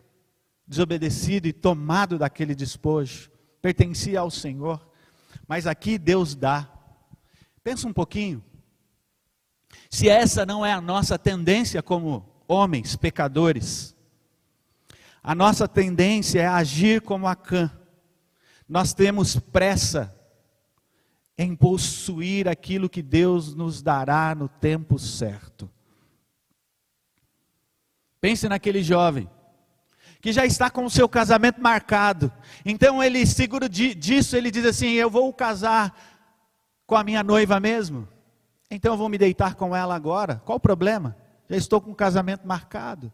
desobedecido 0.66 1.46
e 1.46 1.52
tomado 1.52 2.18
daquele 2.18 2.54
despojo, 2.54 3.30
pertencia 3.60 4.20
ao 4.20 4.30
Senhor, 4.30 4.84
mas 5.46 5.66
aqui 5.66 5.98
Deus 5.98 6.34
dá. 6.34 6.68
Pensa 7.62 7.86
um 7.86 7.92
pouquinho. 7.92 8.42
Se 9.90 10.08
essa 10.08 10.46
não 10.46 10.64
é 10.64 10.72
a 10.72 10.80
nossa 10.80 11.18
tendência 11.18 11.82
como 11.82 12.26
homens 12.48 12.96
pecadores, 12.96 13.94
a 15.22 15.34
nossa 15.34 15.68
tendência 15.68 16.40
é 16.40 16.46
agir 16.46 17.00
como 17.00 17.26
Acã. 17.26 17.70
Nós 18.68 18.94
temos 18.94 19.36
pressa 19.36 20.12
em 21.38 21.54
possuir 21.54 22.48
aquilo 22.48 22.88
que 22.88 23.02
Deus 23.02 23.54
nos 23.54 23.82
dará 23.82 24.34
no 24.34 24.48
tempo 24.48 24.98
certo. 24.98 25.70
Pense 28.26 28.48
naquele 28.48 28.82
jovem 28.82 29.30
que 30.20 30.32
já 30.32 30.44
está 30.44 30.68
com 30.68 30.84
o 30.84 30.90
seu 30.90 31.08
casamento 31.08 31.62
marcado. 31.62 32.32
Então 32.64 33.00
ele 33.00 33.24
seguro 33.24 33.68
disso, 33.68 34.36
ele 34.36 34.50
diz 34.50 34.64
assim: 34.64 34.94
"Eu 34.94 35.08
vou 35.08 35.32
casar 35.32 35.96
com 36.84 36.96
a 36.96 37.04
minha 37.04 37.22
noiva 37.22 37.60
mesmo. 37.60 38.08
Então 38.68 38.94
eu 38.94 38.98
vou 38.98 39.08
me 39.08 39.16
deitar 39.16 39.54
com 39.54 39.76
ela 39.76 39.94
agora. 39.94 40.42
Qual 40.44 40.56
o 40.56 40.60
problema? 40.60 41.16
Já 41.48 41.56
estou 41.56 41.80
com 41.80 41.92
o 41.92 41.94
casamento 41.94 42.48
marcado." 42.48 43.12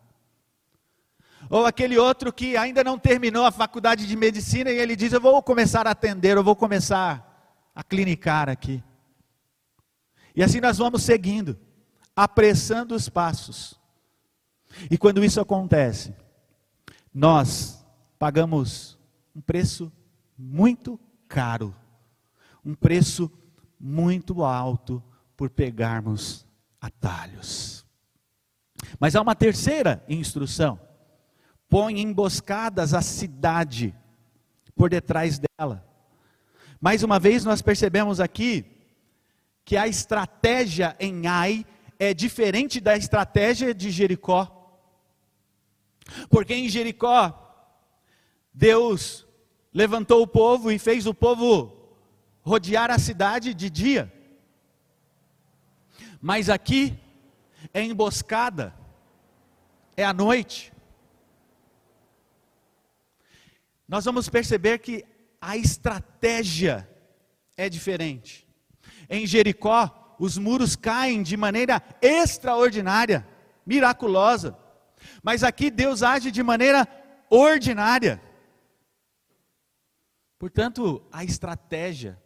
Ou 1.50 1.66
aquele 1.66 1.98
outro 1.98 2.32
que 2.32 2.56
ainda 2.56 2.82
não 2.82 2.98
terminou 2.98 3.44
a 3.44 3.52
faculdade 3.52 4.06
de 4.06 4.16
medicina 4.16 4.70
e 4.70 4.78
ele 4.78 4.96
diz: 4.96 5.12
Eu 5.12 5.20
vou 5.20 5.42
começar 5.42 5.86
a 5.86 5.90
atender, 5.90 6.38
eu 6.38 6.42
vou 6.42 6.56
começar 6.56 7.70
a 7.74 7.84
clinicar 7.84 8.48
aqui. 8.48 8.82
E 10.34 10.42
assim 10.42 10.58
nós 10.58 10.78
vamos 10.78 11.02
seguindo, 11.02 11.58
apressando 12.16 12.94
os 12.94 13.10
passos. 13.10 13.81
E 14.90 14.96
quando 14.96 15.24
isso 15.24 15.40
acontece, 15.40 16.14
nós 17.12 17.84
pagamos 18.18 18.98
um 19.34 19.40
preço 19.40 19.92
muito 20.36 20.98
caro, 21.28 21.74
um 22.64 22.74
preço 22.74 23.30
muito 23.78 24.44
alto 24.44 25.02
por 25.36 25.50
pegarmos 25.50 26.46
atalhos. 26.80 27.84
Mas 28.98 29.16
há 29.16 29.20
uma 29.20 29.34
terceira 29.34 30.04
instrução: 30.08 30.78
põe 31.68 32.00
emboscadas 32.00 32.94
a 32.94 33.02
cidade 33.02 33.94
por 34.74 34.90
detrás 34.90 35.38
dela. 35.38 35.86
Mais 36.80 37.02
uma 37.02 37.18
vez, 37.18 37.44
nós 37.44 37.62
percebemos 37.62 38.20
aqui 38.20 38.64
que 39.64 39.76
a 39.76 39.86
estratégia 39.86 40.96
em 40.98 41.26
Ai 41.26 41.64
é 41.98 42.12
diferente 42.12 42.80
da 42.80 42.96
estratégia 42.96 43.72
de 43.72 43.90
Jericó. 43.90 44.61
Porque 46.28 46.54
em 46.54 46.68
Jericó, 46.68 47.38
Deus 48.52 49.26
levantou 49.72 50.22
o 50.22 50.26
povo 50.26 50.70
e 50.70 50.78
fez 50.78 51.06
o 51.06 51.14
povo 51.14 51.76
rodear 52.42 52.90
a 52.90 52.98
cidade 52.98 53.54
de 53.54 53.70
dia. 53.70 54.12
Mas 56.20 56.48
aqui 56.48 56.98
é 57.72 57.82
emboscada, 57.82 58.74
é 59.96 60.04
à 60.04 60.12
noite. 60.12 60.72
Nós 63.88 64.04
vamos 64.04 64.28
perceber 64.28 64.78
que 64.78 65.04
a 65.40 65.56
estratégia 65.56 66.88
é 67.56 67.68
diferente. 67.68 68.48
Em 69.08 69.26
Jericó, 69.26 70.16
os 70.18 70.38
muros 70.38 70.76
caem 70.76 71.22
de 71.22 71.36
maneira 71.36 71.82
extraordinária, 72.00 73.26
miraculosa. 73.66 74.56
Mas 75.22 75.42
aqui 75.42 75.70
Deus 75.70 76.02
age 76.02 76.30
de 76.30 76.42
maneira 76.42 76.86
ordinária. 77.30 78.20
Portanto, 80.38 81.06
a 81.12 81.24
estratégia, 81.24 82.20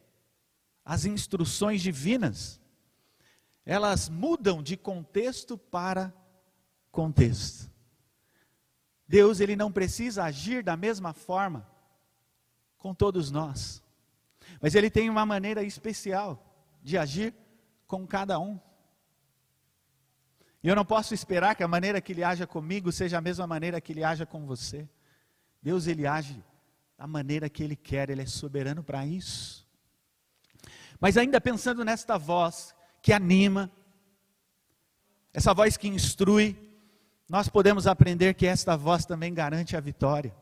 as 0.84 1.04
instruções 1.04 1.82
divinas, 1.82 2.60
elas 3.64 4.08
mudam 4.08 4.62
de 4.62 4.76
contexto 4.76 5.58
para 5.58 6.14
contexto. 6.90 7.70
Deus 9.08 9.40
ele 9.40 9.54
não 9.54 9.70
precisa 9.70 10.24
agir 10.24 10.62
da 10.62 10.76
mesma 10.76 11.12
forma 11.12 11.68
com 12.78 12.94
todos 12.94 13.30
nós. 13.30 13.82
Mas 14.60 14.74
ele 14.74 14.90
tem 14.90 15.10
uma 15.10 15.26
maneira 15.26 15.62
especial 15.62 16.42
de 16.82 16.96
agir 16.96 17.34
com 17.86 18.06
cada 18.06 18.38
um. 18.38 18.60
E 20.66 20.68
eu 20.68 20.74
não 20.74 20.84
posso 20.84 21.14
esperar 21.14 21.54
que 21.54 21.62
a 21.62 21.68
maneira 21.68 22.00
que 22.00 22.12
ele 22.12 22.24
haja 22.24 22.44
comigo 22.44 22.90
seja 22.90 23.18
a 23.18 23.20
mesma 23.20 23.46
maneira 23.46 23.80
que 23.80 23.92
ele 23.92 24.02
haja 24.02 24.26
com 24.26 24.44
você. 24.44 24.88
Deus 25.62 25.86
ele 25.86 26.08
age 26.08 26.44
da 26.98 27.06
maneira 27.06 27.48
que 27.48 27.62
ele 27.62 27.76
quer, 27.76 28.10
ele 28.10 28.22
é 28.22 28.26
soberano 28.26 28.82
para 28.82 29.06
isso. 29.06 29.64
Mas 30.98 31.16
ainda 31.16 31.40
pensando 31.40 31.84
nesta 31.84 32.18
voz 32.18 32.74
que 33.00 33.12
anima, 33.12 33.70
essa 35.32 35.54
voz 35.54 35.76
que 35.76 35.86
instrui, 35.86 36.58
nós 37.28 37.48
podemos 37.48 37.86
aprender 37.86 38.34
que 38.34 38.44
esta 38.44 38.76
voz 38.76 39.06
também 39.06 39.32
garante 39.32 39.76
a 39.76 39.80
vitória. 39.80 40.34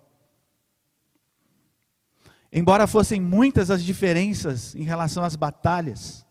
Embora 2.50 2.86
fossem 2.86 3.20
muitas 3.20 3.70
as 3.70 3.84
diferenças 3.84 4.74
em 4.74 4.84
relação 4.84 5.22
às 5.22 5.36
batalhas, 5.36 6.26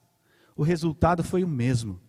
o 0.56 0.64
resultado 0.64 1.24
foi 1.24 1.44
o 1.44 1.48
mesmo. 1.48 2.02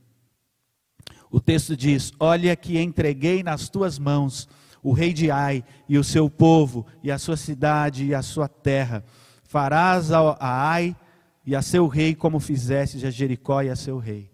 O 1.34 1.40
texto 1.40 1.76
diz: 1.76 2.12
Olha 2.20 2.54
que 2.54 2.78
entreguei 2.78 3.42
nas 3.42 3.68
tuas 3.68 3.98
mãos 3.98 4.48
o 4.80 4.92
rei 4.92 5.12
de 5.12 5.32
Ai 5.32 5.64
e 5.88 5.98
o 5.98 6.04
seu 6.04 6.30
povo, 6.30 6.86
e 7.02 7.10
a 7.10 7.18
sua 7.18 7.36
cidade 7.36 8.04
e 8.04 8.14
a 8.14 8.22
sua 8.22 8.46
terra. 8.46 9.04
Farás 9.42 10.12
a 10.12 10.36
Ai 10.38 10.96
e 11.44 11.56
a 11.56 11.60
seu 11.60 11.88
rei 11.88 12.14
como 12.14 12.38
fizeste 12.38 13.04
a 13.04 13.10
Jericó 13.10 13.62
e 13.62 13.68
a 13.68 13.74
seu 13.74 13.98
rei. 13.98 14.30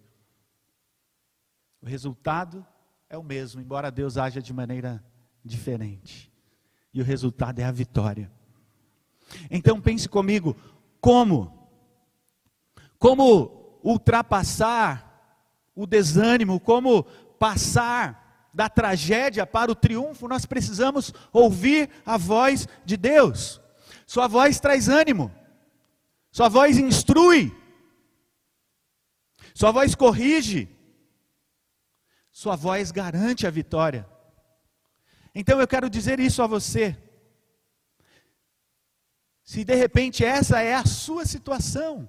O 1.81 1.87
resultado 1.87 2.67
é 3.09 3.17
o 3.17 3.23
mesmo, 3.23 3.63
embora 3.63 3.91
Deus 3.91 4.19
haja 4.19 4.43
de 4.43 4.53
maneira 4.53 5.03
diferente. 5.43 6.31
E 6.93 7.01
o 7.01 7.05
resultado 7.05 7.61
é 7.61 7.65
a 7.65 7.73
vitória. 7.73 8.31
Então 9.51 9.81
pense 9.81 10.07
comigo, 10.07 10.55
como? 11.01 11.67
Como 12.99 13.81
ultrapassar 13.83 15.10
o 15.81 15.87
desânimo, 15.87 16.61
como 16.61 17.05
passar 17.39 18.49
da 18.53 18.69
tragédia 18.69 19.47
para 19.47 19.71
o 19.71 19.75
triunfo, 19.75 20.29
nós 20.29 20.45
precisamos 20.45 21.13
ouvir 21.33 21.89
a 22.05 22.17
voz 22.17 22.69
de 22.85 22.97
Deus. 22.97 23.61
Sua 24.07 24.27
voz 24.27 24.61
traz 24.61 24.89
ânimo, 24.89 25.33
sua 26.31 26.49
voz 26.49 26.77
instrui, 26.77 27.57
sua 29.55 29.71
voz 29.71 29.95
corrige, 29.95 30.69
sua 32.31 32.57
voz 32.57 32.91
garante 32.91 33.47
a 33.47 33.51
vitória. 33.51 34.07
Então 35.35 35.61
eu 35.61 35.69
quero 35.69 35.89
dizer 35.89 36.19
isso 36.21 36.43
a 36.43 36.47
você. 36.47 36.97
Se 39.43 39.65
de 39.65 39.75
repente 39.75 40.25
essa 40.25 40.61
é 40.61 40.75
a 40.75 40.85
sua 40.85 41.25
situação, 41.25 42.09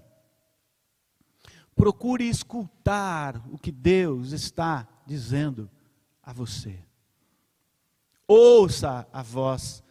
Procure 1.82 2.30
escutar 2.30 3.42
o 3.52 3.58
que 3.58 3.72
Deus 3.72 4.34
está 4.34 4.88
dizendo 5.04 5.68
a 6.22 6.32
você. 6.32 6.78
Ouça 8.28 9.08
a 9.12 9.24
voz 9.24 9.82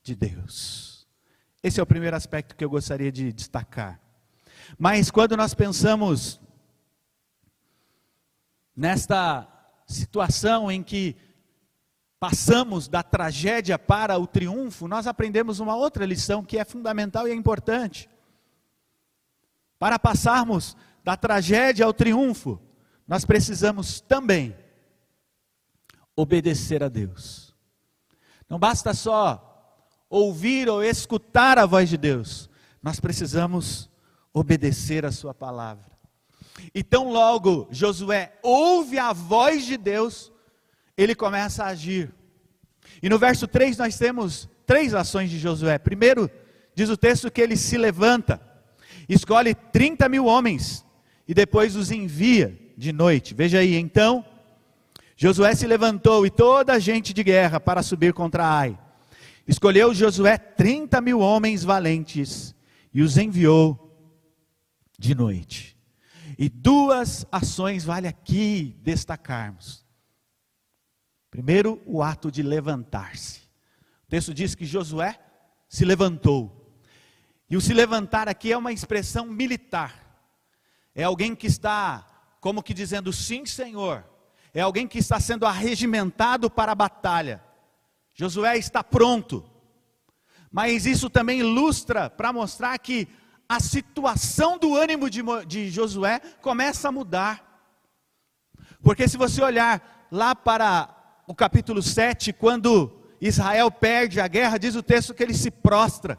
de 0.00 0.14
Deus. 0.14 1.08
Esse 1.60 1.80
é 1.80 1.82
o 1.82 1.86
primeiro 1.86 2.14
aspecto 2.14 2.54
que 2.54 2.64
eu 2.64 2.70
gostaria 2.70 3.10
de 3.10 3.32
destacar. 3.32 4.00
Mas 4.78 5.10
quando 5.10 5.36
nós 5.36 5.52
pensamos 5.52 6.40
nesta 8.76 9.48
situação 9.88 10.70
em 10.70 10.84
que 10.84 11.16
passamos 12.20 12.86
da 12.86 13.02
tragédia 13.02 13.76
para 13.76 14.16
o 14.16 14.24
triunfo, 14.24 14.86
nós 14.86 15.08
aprendemos 15.08 15.58
uma 15.58 15.74
outra 15.74 16.06
lição 16.06 16.44
que 16.44 16.58
é 16.58 16.64
fundamental 16.64 17.26
e 17.26 17.32
é 17.32 17.34
importante. 17.34 18.08
Para 19.80 19.98
passarmos 19.98 20.76
da 21.04 21.16
tragédia 21.16 21.84
ao 21.84 21.92
triunfo, 21.92 22.60
nós 23.06 23.24
precisamos 23.24 24.00
também 24.00 24.56
obedecer 26.14 26.82
a 26.82 26.88
Deus. 26.88 27.54
Não 28.48 28.58
basta 28.58 28.94
só 28.94 29.46
ouvir 30.08 30.68
ou 30.68 30.82
escutar 30.82 31.58
a 31.58 31.66
voz 31.66 31.88
de 31.88 31.96
Deus, 31.96 32.50
nós 32.82 33.00
precisamos 33.00 33.88
obedecer 34.32 35.04
a 35.04 35.12
Sua 35.12 35.34
palavra. 35.34 35.90
Então, 36.74 37.10
logo 37.10 37.68
Josué 37.70 38.38
ouve 38.42 38.98
a 38.98 39.12
voz 39.12 39.64
de 39.64 39.76
Deus, 39.76 40.32
ele 40.96 41.14
começa 41.14 41.64
a 41.64 41.68
agir. 41.68 42.12
E 43.02 43.08
no 43.08 43.18
verso 43.18 43.46
3 43.46 43.78
nós 43.78 43.96
temos 43.96 44.48
três 44.66 44.94
ações 44.94 45.30
de 45.30 45.38
Josué. 45.38 45.78
Primeiro, 45.78 46.30
diz 46.74 46.90
o 46.90 46.96
texto 46.96 47.30
que 47.30 47.40
ele 47.40 47.56
se 47.56 47.78
levanta, 47.78 48.40
escolhe 49.08 49.54
30 49.54 50.08
mil 50.08 50.26
homens 50.26 50.84
e 51.30 51.34
depois 51.34 51.76
os 51.76 51.92
envia 51.92 52.58
de 52.76 52.92
noite. 52.92 53.34
Veja 53.34 53.60
aí, 53.60 53.76
então, 53.76 54.24
Josué 55.16 55.54
se 55.54 55.64
levantou 55.64 56.26
e 56.26 56.30
toda 56.30 56.72
a 56.72 56.78
gente 56.80 57.14
de 57.14 57.22
guerra 57.22 57.60
para 57.60 57.84
subir 57.84 58.12
contra 58.12 58.44
Ai. 58.44 58.76
Escolheu 59.46 59.94
Josué 59.94 60.36
30 60.36 61.00
mil 61.00 61.20
homens 61.20 61.62
valentes 61.62 62.52
e 62.92 63.00
os 63.00 63.16
enviou 63.16 63.96
de 64.98 65.14
noite. 65.14 65.78
E 66.36 66.48
duas 66.48 67.24
ações 67.30 67.84
vale 67.84 68.08
aqui 68.08 68.76
destacarmos. 68.82 69.86
Primeiro, 71.30 71.80
o 71.86 72.02
ato 72.02 72.28
de 72.28 72.42
levantar-se. 72.42 73.38
O 74.02 74.10
texto 74.10 74.34
diz 74.34 74.56
que 74.56 74.66
Josué 74.66 75.16
se 75.68 75.84
levantou. 75.84 76.74
E 77.48 77.56
o 77.56 77.60
se 77.60 77.72
levantar 77.72 78.28
aqui 78.28 78.50
é 78.50 78.58
uma 78.58 78.72
expressão 78.72 79.26
militar. 79.26 80.09
É 80.94 81.04
alguém 81.04 81.34
que 81.34 81.46
está, 81.46 82.06
como 82.40 82.62
que 82.62 82.74
dizendo, 82.74 83.12
sim, 83.12 83.46
Senhor. 83.46 84.04
É 84.52 84.60
alguém 84.60 84.86
que 84.88 84.98
está 84.98 85.20
sendo 85.20 85.46
arregimentado 85.46 86.50
para 86.50 86.72
a 86.72 86.74
batalha. 86.74 87.42
Josué 88.14 88.58
está 88.58 88.82
pronto. 88.82 89.48
Mas 90.50 90.84
isso 90.84 91.08
também 91.08 91.40
ilustra 91.40 92.10
para 92.10 92.32
mostrar 92.32 92.76
que 92.78 93.08
a 93.48 93.60
situação 93.60 94.58
do 94.58 94.76
ânimo 94.76 95.08
de, 95.08 95.22
de 95.46 95.70
Josué 95.70 96.20
começa 96.40 96.88
a 96.88 96.92
mudar. 96.92 97.66
Porque 98.82 99.06
se 99.06 99.16
você 99.16 99.42
olhar 99.42 100.08
lá 100.10 100.34
para 100.34 101.22
o 101.26 101.34
capítulo 101.34 101.82
7, 101.82 102.32
quando 102.32 102.92
Israel 103.20 103.70
perde 103.70 104.20
a 104.20 104.26
guerra, 104.26 104.58
diz 104.58 104.74
o 104.74 104.82
texto 104.82 105.14
que 105.14 105.22
ele 105.22 105.34
se 105.34 105.50
prostra. 105.50 106.18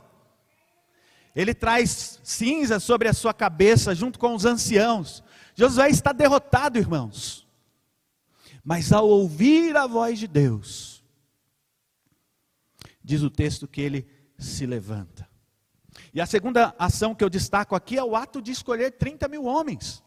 Ele 1.36 1.54
traz 1.54 2.20
cinza 2.24 2.80
sobre 2.80 3.08
a 3.08 3.14
sua 3.14 3.34
cabeça, 3.34 3.96
junto 3.96 4.20
com 4.20 4.36
os 4.36 4.46
anciãos. 4.46 5.24
Josué 5.56 5.90
está 5.90 6.12
derrotado, 6.12 6.78
irmãos. 6.78 7.48
Mas 8.64 8.92
ao 8.92 9.08
ouvir 9.08 9.76
a 9.76 9.88
voz 9.88 10.20
de 10.20 10.28
Deus, 10.28 11.04
diz 13.04 13.22
o 13.22 13.30
texto 13.30 13.68
que 13.68 13.82
ele 13.82 14.08
se 14.38 14.66
levanta. 14.66 15.28
E 16.14 16.20
a 16.20 16.26
segunda 16.26 16.76
ação 16.78 17.16
que 17.16 17.24
eu 17.24 17.30
destaco 17.30 17.76
aqui 17.76 17.98
é 17.98 18.04
o 18.04 18.16
ato 18.16 18.42
de 18.42 18.52
escolher 18.52 18.92
30 18.92 19.28
mil 19.28 19.46
homens. 19.46 20.04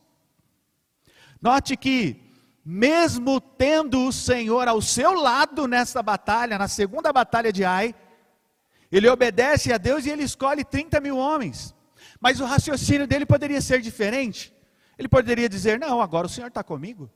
Note 1.40 1.76
que, 1.76 2.22
mesmo 2.64 3.40
tendo 3.40 4.06
o 4.06 4.12
Senhor 4.12 4.68
ao 4.68 4.80
seu 4.80 5.14
lado 5.14 5.66
nessa 5.66 6.02
batalha, 6.02 6.58
na 6.58 6.68
segunda 6.68 7.12
batalha 7.12 7.52
de 7.52 7.64
Ai, 7.64 7.94
ele 8.96 9.08
obedece 9.08 9.72
a 9.72 9.78
Deus 9.78 10.06
e 10.06 10.10
ele 10.10 10.22
escolhe 10.22 10.64
30 10.64 11.00
mil 11.00 11.16
homens. 11.16 11.74
Mas 12.20 12.40
o 12.40 12.44
raciocínio 12.44 13.06
dele 13.06 13.26
poderia 13.26 13.60
ser 13.60 13.80
diferente. 13.80 14.54
Ele 14.96 15.08
poderia 15.08 15.48
dizer: 15.48 15.80
Não, 15.80 16.00
agora 16.00 16.26
o 16.26 16.30
Senhor 16.30 16.46
está 16.46 16.62
comigo. 16.62 17.10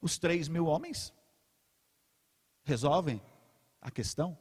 Os 0.00 0.18
3 0.18 0.48
mil 0.48 0.66
homens 0.66 1.12
resolvem 2.64 3.22
a 3.80 3.90
questão. 3.90 4.36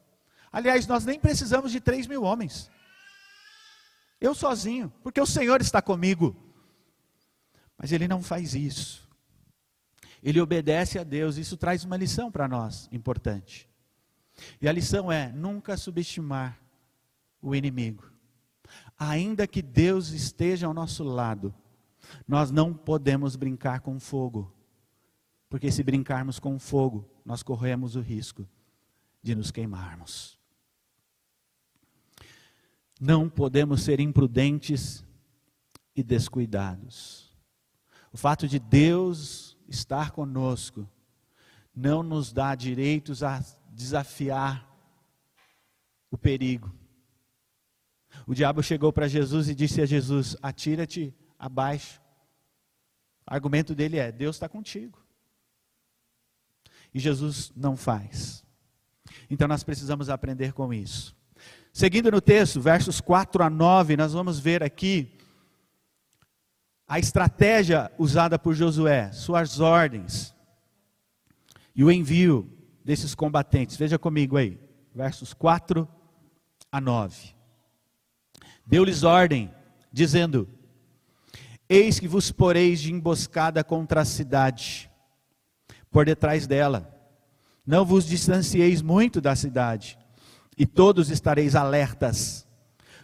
Aliás, 0.52 0.88
nós 0.88 1.06
nem 1.06 1.20
precisamos 1.20 1.72
de 1.72 1.80
3 1.80 2.08
mil 2.08 2.24
homens. 2.24 2.72
Eu 4.20 4.34
sozinho, 4.34 4.92
porque 5.04 5.22
o 5.22 5.26
Senhor 5.28 5.62
está 5.62 5.82
comigo. 5.82 6.36
Mas 7.78 7.92
ele 7.92 8.08
não 8.08 8.24
faz 8.24 8.56
isso. 8.56 9.08
Ele 10.24 10.42
obedece 10.42 10.98
a 10.98 11.04
Deus. 11.04 11.38
Isso 11.38 11.58
traz 11.58 11.84
uma 11.84 11.98
lição 11.98 12.32
para 12.32 12.48
nós 12.48 12.90
importante. 12.92 13.70
E 14.62 14.68
a 14.68 14.72
lição 14.72 15.12
é: 15.12 15.32
nunca 15.32 15.78
subestimar 15.78 16.60
o 17.42 17.56
inimigo. 17.56 18.12
Ainda 18.98 19.46
que 19.46 19.62
Deus 19.62 20.10
esteja 20.10 20.68
ao 20.68 20.74
nosso 20.74 21.04
lado, 21.04 21.54
nós 22.28 22.52
não 22.52 22.74
podemos 22.74 23.36
brincar 23.36 23.82
com 23.82 24.00
fogo. 24.00 24.52
Porque 25.50 25.72
se 25.72 25.84
brincarmos 25.84 26.40
com 26.40 26.58
fogo, 26.58 27.08
nós 27.24 27.44
corremos 27.44 27.96
o 27.96 28.02
risco 28.02 28.48
de 29.22 29.36
nos 29.36 29.52
queimarmos. 29.52 30.40
Não 33.00 33.30
podemos 33.30 33.84
ser 33.84 34.00
imprudentes 34.00 35.06
e 35.96 36.02
descuidados. 36.02 37.32
O 38.12 38.18
fato 38.18 38.48
de 38.48 38.60
Deus 38.60 39.58
estar 39.68 40.12
conosco 40.12 40.88
não 41.76 42.04
nos 42.04 42.32
dá 42.32 42.56
direitos 42.56 43.24
a 43.24 43.44
desafiar 43.74 44.70
o 46.10 46.18
perigo. 46.18 46.72
O 48.28 48.34
diabo 48.34 48.62
chegou 48.62 48.94
para 48.94 49.08
Jesus 49.08 49.50
e 49.50 49.56
disse 49.56 49.82
a 49.82 49.86
Jesus: 49.86 50.38
Atira-te 50.42 51.14
abaixo. 51.38 52.02
O 53.30 53.34
argumento 53.34 53.74
dele 53.74 53.98
é: 53.98 54.12
Deus 54.12 54.36
está 54.36 54.48
contigo. 54.48 55.02
E 56.94 57.00
Jesus 57.00 57.52
não 57.56 57.76
faz. 57.76 58.46
Então 59.30 59.48
nós 59.48 59.64
precisamos 59.64 60.10
aprender 60.10 60.54
com 60.54 60.74
isso. 60.74 61.16
Seguindo 61.72 62.12
no 62.12 62.22
texto, 62.22 62.62
versos 62.62 63.02
4 63.02 63.44
a 63.44 63.50
9, 63.50 63.98
nós 63.98 64.14
vamos 64.14 64.40
ver 64.40 64.62
aqui 64.62 65.18
a 66.88 67.00
estratégia 67.00 67.92
usada 67.98 68.38
por 68.38 68.54
Josué, 68.54 69.12
suas 69.12 69.60
ordens 69.60 70.34
e 71.76 71.84
o 71.84 71.92
envio 71.92 72.50
desses 72.84 73.16
combatentes. 73.16 73.78
Veja 73.78 73.98
comigo 73.98 74.38
aí, 74.38 74.60
versos 74.94 75.34
4 75.34 75.88
a 76.72 76.82
9. 76.82 77.34
Deu-lhes 78.66 79.04
ordem, 79.04 79.52
dizendo: 79.92 80.48
Eis 81.68 82.00
que 82.00 82.08
vos 82.08 82.32
poreis 82.32 82.80
de 82.82 82.92
emboscada 82.92 83.64
contra 83.64 84.02
a 84.02 84.06
cidade, 84.06 84.90
por 85.92 86.06
detrás 86.06 86.48
dela. 86.48 86.90
Não 87.66 87.86
vos 87.86 88.06
distancieis 88.06 88.82
muito 88.82 89.22
da 89.22 89.36
cidade 89.36 89.98
e 90.58 90.66
todos 90.66 91.10
estareis 91.10 91.56
alertas, 91.56 92.46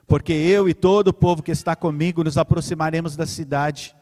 porque 0.05 0.33
eu 0.33 0.67
e 0.67 0.73
todo 0.73 1.09
o 1.09 1.13
povo 1.13 1.41
que 1.41 1.51
está 1.51 1.75
comigo 1.75 2.23
nos 2.23 2.37
aproximaremos 2.37 3.15
da 3.15 3.25
cidade. 3.25 3.95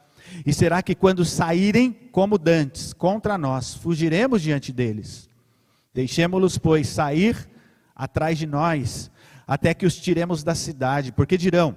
E 0.45 0.53
será 0.53 0.81
que 0.81 0.95
quando 0.95 1.23
saírem 1.23 1.91
como 1.91 2.37
dantes 2.37 2.93
contra 2.93 3.37
nós, 3.37 3.75
fugiremos 3.75 4.41
diante 4.41 4.73
deles? 4.73 5.26
Deixemos-los, 5.97 6.59
pois, 6.59 6.87
sair 6.87 7.49
atrás 7.95 8.37
de 8.37 8.45
nós, 8.45 9.09
até 9.47 9.73
que 9.73 9.83
os 9.83 9.95
tiremos 9.95 10.43
da 10.43 10.53
cidade, 10.53 11.11
porque 11.11 11.35
dirão: 11.35 11.75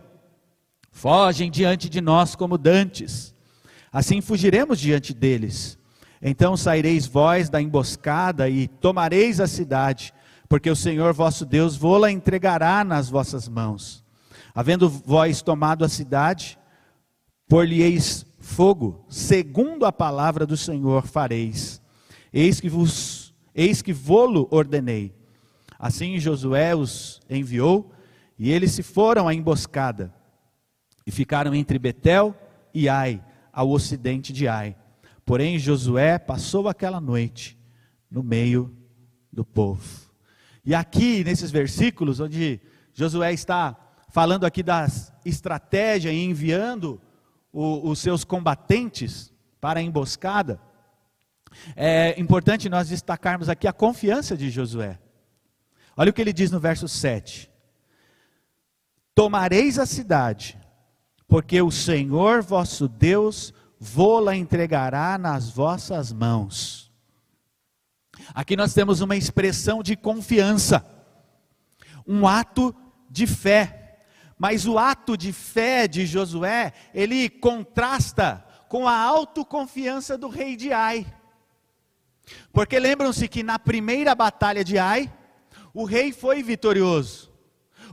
fogem 0.92 1.50
diante 1.50 1.88
de 1.88 2.02
nós 2.02 2.34
como 2.34 2.58
dantes. 2.58 3.34
Assim 3.90 4.20
fugiremos 4.20 4.78
diante 4.78 5.14
deles. 5.14 5.78
Então 6.20 6.54
saireis 6.54 7.06
vós 7.06 7.48
da 7.48 7.62
emboscada 7.62 8.46
e 8.46 8.68
tomareis 8.68 9.40
a 9.40 9.46
cidade 9.46 10.12
porque 10.50 10.68
o 10.68 10.76
Senhor 10.76 11.14
vosso 11.14 11.46
Deus 11.46 11.76
vô-la 11.76 12.10
entregará 12.10 12.82
nas 12.82 13.08
vossas 13.08 13.48
mãos. 13.48 14.04
Havendo 14.52 14.88
vós 14.88 15.40
tomado 15.40 15.82
a 15.82 15.88
cidade, 15.88 16.58
por-lhe-eis 17.48 18.26
fogo, 18.38 19.06
segundo 19.08 19.86
a 19.86 19.92
palavra 19.92 20.44
do 20.44 20.56
Senhor 20.56 21.06
fareis. 21.06 21.80
Eis 22.32 22.60
que 22.60 22.68
vos, 22.68 23.19
eis 23.60 23.82
que 23.82 23.92
vô-lo 23.92 24.48
ordenei. 24.50 25.14
Assim 25.78 26.18
Josué 26.18 26.74
os 26.74 27.20
enviou, 27.28 27.92
e 28.38 28.50
eles 28.50 28.72
se 28.72 28.82
foram 28.82 29.28
à 29.28 29.34
emboscada, 29.34 30.14
e 31.06 31.10
ficaram 31.10 31.54
entre 31.54 31.78
Betel 31.78 32.34
e 32.72 32.88
Ai, 32.88 33.22
ao 33.52 33.70
ocidente 33.70 34.32
de 34.32 34.48
Ai. 34.48 34.76
Porém 35.24 35.58
Josué 35.58 36.18
passou 36.18 36.68
aquela 36.68 37.00
noite 37.00 37.58
no 38.10 38.22
meio 38.22 38.74
do 39.32 39.44
povo. 39.44 40.10
E 40.64 40.74
aqui, 40.74 41.24
nesses 41.24 41.50
versículos, 41.50 42.20
onde 42.20 42.60
Josué 42.92 43.32
está 43.32 43.76
falando 44.10 44.44
aqui 44.44 44.62
das 44.62 45.12
estratégias 45.24 46.12
e 46.12 46.18
enviando 46.18 47.00
o, 47.52 47.88
os 47.88 47.98
seus 47.98 48.24
combatentes 48.24 49.32
para 49.60 49.80
a 49.80 49.82
emboscada, 49.82 50.60
é 51.76 52.18
importante 52.20 52.68
nós 52.68 52.88
destacarmos 52.88 53.48
aqui 53.48 53.66
a 53.66 53.72
confiança 53.72 54.36
de 54.36 54.50
Josué. 54.50 54.98
Olha 55.96 56.10
o 56.10 56.12
que 56.12 56.20
ele 56.20 56.32
diz 56.32 56.50
no 56.50 56.60
verso 56.60 56.88
7: 56.88 57.50
Tomareis 59.14 59.78
a 59.78 59.86
cidade, 59.86 60.58
porque 61.26 61.60
o 61.60 61.70
Senhor 61.70 62.42
vosso 62.42 62.88
Deus 62.88 63.52
vô-la 63.78 64.36
entregará 64.36 65.16
nas 65.18 65.50
vossas 65.50 66.12
mãos. 66.12 66.90
Aqui 68.34 68.56
nós 68.56 68.74
temos 68.74 69.00
uma 69.00 69.16
expressão 69.16 69.82
de 69.82 69.96
confiança, 69.96 70.84
um 72.06 72.26
ato 72.26 72.74
de 73.10 73.26
fé. 73.26 73.76
Mas 74.38 74.66
o 74.66 74.78
ato 74.78 75.18
de 75.18 75.32
fé 75.34 75.86
de 75.86 76.06
Josué, 76.06 76.72
ele 76.94 77.28
contrasta 77.28 78.42
com 78.68 78.88
a 78.88 78.96
autoconfiança 78.96 80.16
do 80.16 80.28
rei 80.28 80.56
de 80.56 80.72
Ai. 80.72 81.06
Porque 82.52 82.78
lembram-se 82.78 83.28
que 83.28 83.42
na 83.42 83.58
primeira 83.58 84.14
batalha 84.14 84.64
de 84.64 84.78
Ai, 84.78 85.12
o 85.72 85.84
rei 85.84 86.12
foi 86.12 86.42
vitorioso. 86.42 87.30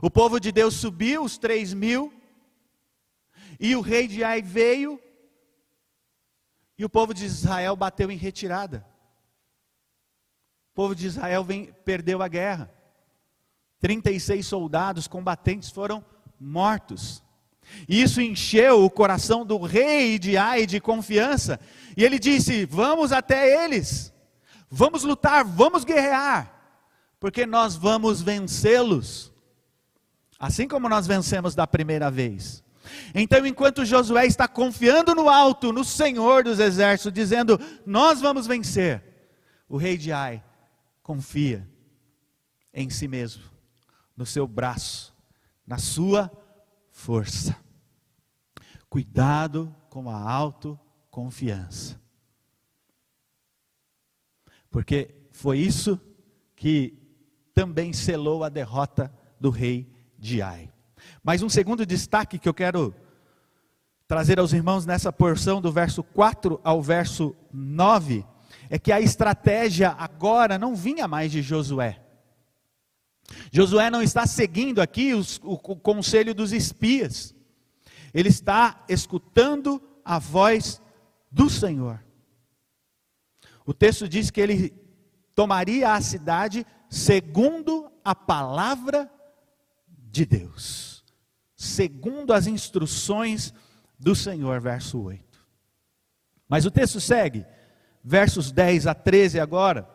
O 0.00 0.10
povo 0.10 0.38
de 0.38 0.52
Deus 0.52 0.74
subiu, 0.74 1.24
os 1.24 1.38
três 1.38 1.74
mil, 1.74 2.12
e 3.58 3.74
o 3.74 3.80
rei 3.80 4.06
de 4.06 4.22
Ai 4.22 4.42
veio, 4.42 5.00
e 6.76 6.84
o 6.84 6.88
povo 6.88 7.12
de 7.12 7.24
Israel 7.24 7.74
bateu 7.74 8.10
em 8.10 8.16
retirada 8.16 8.86
povo 10.78 10.94
de 10.94 11.08
Israel 11.08 11.42
vem, 11.42 11.74
perdeu 11.84 12.22
a 12.22 12.28
guerra. 12.28 12.72
36 13.80 14.46
soldados 14.46 15.08
combatentes 15.08 15.70
foram 15.70 16.04
mortos. 16.38 17.20
Isso 17.88 18.20
encheu 18.20 18.84
o 18.84 18.88
coração 18.88 19.44
do 19.44 19.58
rei 19.58 20.20
de 20.20 20.36
Ai 20.36 20.66
de 20.66 20.80
confiança. 20.80 21.58
E 21.96 22.04
ele 22.04 22.16
disse: 22.16 22.64
Vamos 22.64 23.10
até 23.10 23.64
eles, 23.64 24.14
vamos 24.70 25.04
lutar, 25.04 25.44
vamos 25.44 25.84
guerrear, 25.84 26.52
porque 27.18 27.46
nós 27.46 27.74
vamos 27.74 28.22
vencê-los, 28.22 29.32
assim 30.38 30.68
como 30.68 30.88
nós 30.88 31.06
vencemos 31.06 31.54
da 31.54 31.66
primeira 31.66 32.10
vez. 32.10 32.64
Então, 33.14 33.46
enquanto 33.46 33.84
Josué 33.84 34.26
está 34.26 34.48
confiando 34.48 35.14
no 35.14 35.28
alto, 35.28 35.72
no 35.72 35.84
Senhor 35.84 36.44
dos 36.44 36.58
exércitos, 36.58 37.12
dizendo: 37.12 37.60
Nós 37.84 38.20
vamos 38.20 38.46
vencer, 38.46 39.02
o 39.68 39.76
rei 39.76 39.98
de 39.98 40.12
Ai 40.12 40.42
confia 41.02 41.68
em 42.72 42.90
si 42.90 43.08
mesmo, 43.08 43.42
no 44.16 44.26
seu 44.26 44.46
braço, 44.46 45.14
na 45.66 45.78
sua 45.78 46.30
força. 46.90 47.56
Cuidado 48.88 49.74
com 49.90 50.08
a 50.10 50.30
autoconfiança. 50.30 52.00
Porque 54.78 55.12
foi 55.32 55.58
isso 55.58 56.00
que 56.54 56.96
também 57.52 57.92
selou 57.92 58.44
a 58.44 58.48
derrota 58.48 59.12
do 59.40 59.50
rei 59.50 59.92
de 60.16 60.40
Ai. 60.40 60.70
Mas 61.20 61.42
um 61.42 61.48
segundo 61.48 61.84
destaque 61.84 62.38
que 62.38 62.48
eu 62.48 62.54
quero 62.54 62.94
trazer 64.06 64.38
aos 64.38 64.52
irmãos 64.52 64.86
nessa 64.86 65.12
porção 65.12 65.60
do 65.60 65.72
verso 65.72 66.04
4 66.04 66.60
ao 66.62 66.80
verso 66.80 67.34
9 67.52 68.24
é 68.70 68.78
que 68.78 68.92
a 68.92 69.00
estratégia 69.00 69.96
agora 69.98 70.56
não 70.56 70.76
vinha 70.76 71.08
mais 71.08 71.32
de 71.32 71.42
Josué. 71.42 72.00
Josué 73.50 73.90
não 73.90 74.00
está 74.00 74.28
seguindo 74.28 74.80
aqui 74.80 75.12
os, 75.12 75.38
o, 75.42 75.54
o 75.54 75.76
conselho 75.76 76.32
dos 76.32 76.52
espias, 76.52 77.34
ele 78.14 78.28
está 78.28 78.84
escutando 78.88 79.82
a 80.04 80.20
voz 80.20 80.80
do 81.32 81.50
Senhor. 81.50 82.06
O 83.68 83.74
texto 83.74 84.08
diz 84.08 84.30
que 84.30 84.40
ele 84.40 84.74
tomaria 85.34 85.92
a 85.92 86.00
cidade 86.00 86.64
segundo 86.88 87.92
a 88.02 88.14
palavra 88.14 89.10
de 89.86 90.24
Deus, 90.24 91.04
segundo 91.54 92.32
as 92.32 92.46
instruções 92.46 93.52
do 93.98 94.14
Senhor, 94.14 94.58
verso 94.58 94.98
8. 95.02 95.22
Mas 96.48 96.64
o 96.64 96.70
texto 96.70 96.98
segue, 96.98 97.44
versos 98.02 98.50
10 98.50 98.86
a 98.86 98.94
13 98.94 99.38
agora. 99.38 99.86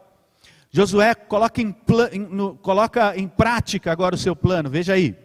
Josué 0.70 1.16
coloca 1.16 1.60
em, 1.60 1.76
no, 2.30 2.56
coloca 2.58 3.18
em 3.18 3.28
prática 3.28 3.92
agora 3.92 4.14
o 4.14 4.20
seu 4.20 4.36
plano, 4.36 4.70
veja 4.70 4.94
aí. 4.94 5.18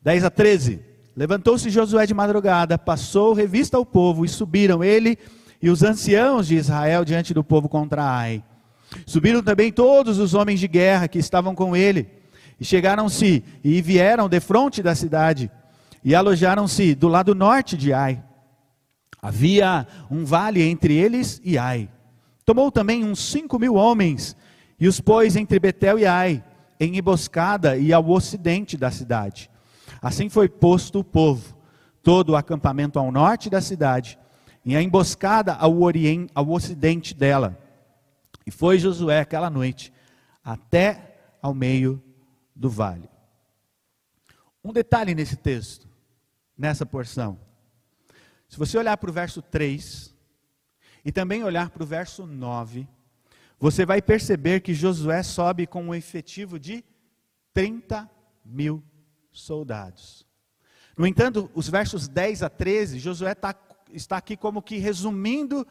10 0.00 0.22
a 0.22 0.30
13. 0.30 0.80
Levantou-se 1.16 1.70
Josué 1.70 2.06
de 2.06 2.14
madrugada, 2.14 2.78
passou 2.78 3.34
revista 3.34 3.76
ao 3.76 3.84
povo, 3.84 4.24
e 4.24 4.28
subiram 4.28 4.84
ele 4.84 5.18
e 5.62 5.68
os 5.68 5.82
anciãos 5.82 6.46
de 6.46 6.56
Israel 6.56 7.04
diante 7.04 7.34
do 7.34 7.44
povo 7.44 7.68
contra 7.68 8.02
Ai. 8.02 8.42
Subiram 9.06 9.42
também 9.42 9.70
todos 9.70 10.18
os 10.18 10.34
homens 10.34 10.58
de 10.58 10.66
guerra 10.66 11.08
que 11.08 11.18
estavam 11.18 11.54
com 11.54 11.76
ele, 11.76 12.08
e 12.58 12.64
chegaram-se 12.64 13.44
e 13.62 13.80
vieram 13.80 14.28
de 14.28 14.40
frente 14.40 14.82
da 14.82 14.94
cidade, 14.94 15.50
e 16.02 16.14
alojaram-se 16.14 16.94
do 16.94 17.08
lado 17.08 17.34
norte 17.34 17.76
de 17.76 17.92
Ai. 17.92 18.22
Havia 19.22 19.86
um 20.10 20.24
vale 20.24 20.62
entre 20.62 20.94
eles 20.94 21.40
e 21.44 21.58
Ai. 21.58 21.88
Tomou 22.44 22.72
também 22.72 23.04
uns 23.04 23.20
cinco 23.20 23.58
mil 23.58 23.74
homens, 23.74 24.36
e 24.78 24.88
os 24.88 25.00
pôs 25.00 25.36
entre 25.36 25.58
Betel 25.60 25.98
e 25.98 26.06
Ai, 26.06 26.42
em 26.80 26.96
emboscada 26.96 27.76
e 27.76 27.92
ao 27.92 28.08
ocidente 28.08 28.76
da 28.76 28.90
cidade. 28.90 29.50
Assim 30.00 30.30
foi 30.30 30.48
posto 30.48 31.00
o 31.00 31.04
povo, 31.04 31.54
todo 32.02 32.30
o 32.30 32.36
acampamento 32.36 32.98
ao 32.98 33.12
norte 33.12 33.50
da 33.50 33.60
cidade, 33.60 34.18
e 34.64 34.76
a 34.76 34.82
emboscada 34.82 35.54
ao, 35.54 35.80
oriente, 35.80 36.30
ao 36.34 36.50
ocidente 36.50 37.14
dela. 37.14 37.58
E 38.46 38.50
foi 38.50 38.78
Josué 38.78 39.20
aquela 39.20 39.50
noite, 39.50 39.92
até 40.44 41.18
ao 41.40 41.54
meio 41.54 42.02
do 42.54 42.68
vale. 42.68 43.08
Um 44.62 44.72
detalhe 44.72 45.14
nesse 45.14 45.36
texto, 45.36 45.88
nessa 46.56 46.84
porção. 46.84 47.38
Se 48.48 48.58
você 48.58 48.76
olhar 48.76 48.96
para 48.96 49.10
o 49.10 49.12
verso 49.12 49.40
3 49.40 50.14
e 51.04 51.12
também 51.12 51.42
olhar 51.42 51.70
para 51.70 51.82
o 51.82 51.86
verso 51.86 52.26
9, 52.26 52.86
você 53.58 53.86
vai 53.86 54.02
perceber 54.02 54.60
que 54.60 54.74
Josué 54.74 55.22
sobe 55.22 55.66
com 55.66 55.84
um 55.84 55.94
efetivo 55.94 56.58
de 56.58 56.84
30 57.54 58.10
mil 58.44 58.82
soldados. 59.30 60.26
No 60.96 61.06
entanto, 61.06 61.50
os 61.54 61.68
versos 61.68 62.08
10 62.08 62.42
a 62.42 62.50
13, 62.50 62.98
Josué 62.98 63.32
está, 63.32 63.54
está 63.92 64.16
aqui 64.16 64.36
como 64.36 64.62
que 64.62 64.78
resumindo 64.78 65.66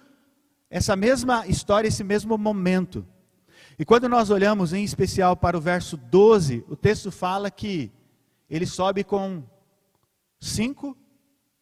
essa 0.70 0.96
mesma 0.96 1.48
história, 1.48 1.88
esse 1.88 2.04
mesmo 2.04 2.38
momento. 2.38 3.06
E 3.78 3.86
quando 3.86 4.08
nós 4.08 4.30
olhamos 4.30 4.74
em 4.74 4.84
especial 4.84 5.36
para 5.36 5.58
o 5.58 5.62
verso 5.62 5.98
12, 5.98 6.66
o 6.68 6.76
texto 6.76 7.12
fala 7.12 7.50
que 7.50 7.92
ele 8.50 8.66
sobe 8.66 9.04
com 9.04 9.44
5 10.40 10.98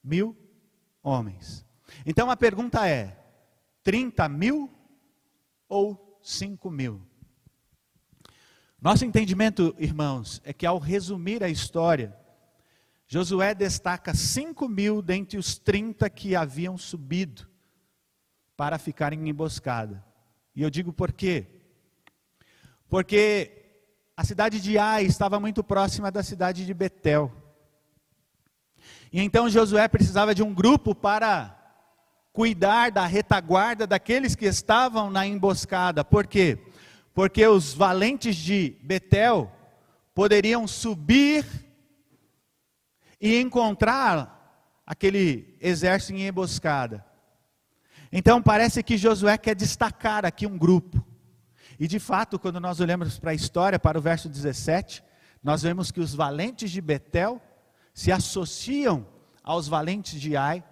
mil 0.04 0.36
homens. 1.04 1.66
Então 2.06 2.30
a 2.30 2.36
pergunta 2.36 2.88
é: 2.88 3.18
30 3.84 4.28
mil 4.30 4.70
ou 5.70 6.20
5 6.22 6.70
mil? 6.70 7.02
Nosso 8.80 9.06
entendimento, 9.06 9.76
irmãos, 9.80 10.42
é 10.46 10.54
que 10.54 10.66
ao 10.66 10.78
resumir 10.78 11.44
a 11.44 11.50
história, 11.50 12.16
Josué 13.08 13.56
destaca 13.56 14.14
5 14.14 14.68
mil 14.68 15.02
dentre 15.02 15.38
os 15.38 15.58
30 15.58 16.10
que 16.10 16.36
haviam 16.36 16.78
subido 16.78 17.48
para 18.58 18.78
ficarem 18.78 19.20
em 19.20 19.30
emboscada. 19.30 20.04
E 20.54 20.62
eu 20.62 20.70
digo 20.70 20.92
por 20.92 21.14
quê? 21.14 21.48
Porque 22.90 23.52
a 24.16 24.26
cidade 24.26 24.60
de 24.60 24.78
Ai 24.78 25.06
estava 25.06 25.40
muito 25.40 25.64
próxima 25.64 26.12
da 26.12 26.22
cidade 26.22 26.66
de 26.66 26.74
Betel. 26.74 27.32
E 29.12 29.22
então 29.22 29.50
Josué 29.50 29.88
precisava 29.88 30.36
de 30.36 30.44
um 30.44 30.54
grupo 30.54 30.94
para 30.94 31.56
cuidar 32.34 32.92
da 32.92 33.06
retaguarda 33.06 33.88
daqueles 33.88 34.36
que 34.36 34.46
estavam 34.46 35.10
na 35.10 35.26
emboscada. 35.26 36.04
Por 36.04 36.28
quê? 36.28 36.60
Porque 37.14 37.48
os 37.48 37.74
valentes 37.74 38.36
de 38.36 38.76
Betel 38.82 39.50
poderiam 40.14 40.68
subir 40.68 41.67
e 43.20 43.40
encontrar 43.40 44.38
aquele 44.86 45.58
exército 45.60 46.14
em 46.14 46.28
emboscada. 46.28 47.06
Então 48.12 48.42
parece 48.42 48.82
que 48.82 48.98
Josué 48.98 49.38
quer 49.38 49.56
destacar 49.56 50.26
aqui 50.26 50.48
um 50.48 50.58
grupo. 50.58 51.06
E 51.80 51.88
de 51.88 52.00
fato, 52.00 52.40
quando 52.40 52.60
nós 52.60 52.80
olhamos 52.80 53.20
para 53.20 53.32
a 53.32 53.36
história, 53.36 53.78
para 53.78 54.00
o 54.00 54.02
verso 54.02 54.30
17, 54.30 55.04
nós 55.44 55.62
vemos 55.62 55.92
que 55.92 56.00
os 56.00 56.14
valentes 56.14 56.72
de 56.72 56.82
Betel 56.82 57.42
se 57.94 58.12
associam 58.12 59.06
aos 59.44 59.68
valentes 59.68 60.20
de 60.20 60.36
Ai, 60.36 60.64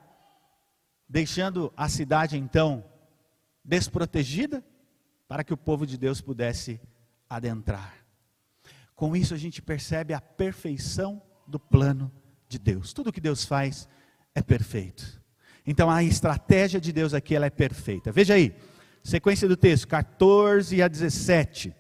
deixando 1.08 1.72
a 1.76 1.88
cidade 1.90 2.38
então 2.38 2.84
desprotegida, 3.64 4.64
para 5.28 5.44
que 5.44 5.54
o 5.54 5.58
povo 5.58 5.86
de 5.86 5.98
Deus 5.98 6.22
pudesse 6.22 6.80
adentrar. 7.30 7.96
Com 8.96 9.16
isso 9.16 9.34
a 9.34 9.38
gente 9.38 9.62
percebe 9.62 10.14
a 10.14 10.22
perfeição 10.22 11.22
do 11.48 11.60
plano 11.60 12.12
de 12.56 12.60
Deus. 12.60 12.94
Tudo 12.94 13.12
que 13.12 13.22
Deus 13.22 13.46
faz 13.46 13.88
é 14.34 14.42
perfeito. 14.42 15.22
Então 15.68 15.90
a 15.90 16.04
estratégia 16.04 16.80
de 16.80 16.92
Deus 16.92 17.14
aqui 17.14 17.36
ela 17.36 17.46
é 17.46 17.50
perfeita. 17.50 18.12
Veja 18.12 18.36
aí, 18.36 18.56
sequência 19.04 19.48
do 19.48 19.58
texto, 19.58 19.88
14 19.88 20.82
a 20.82 20.88
17. 20.88 21.76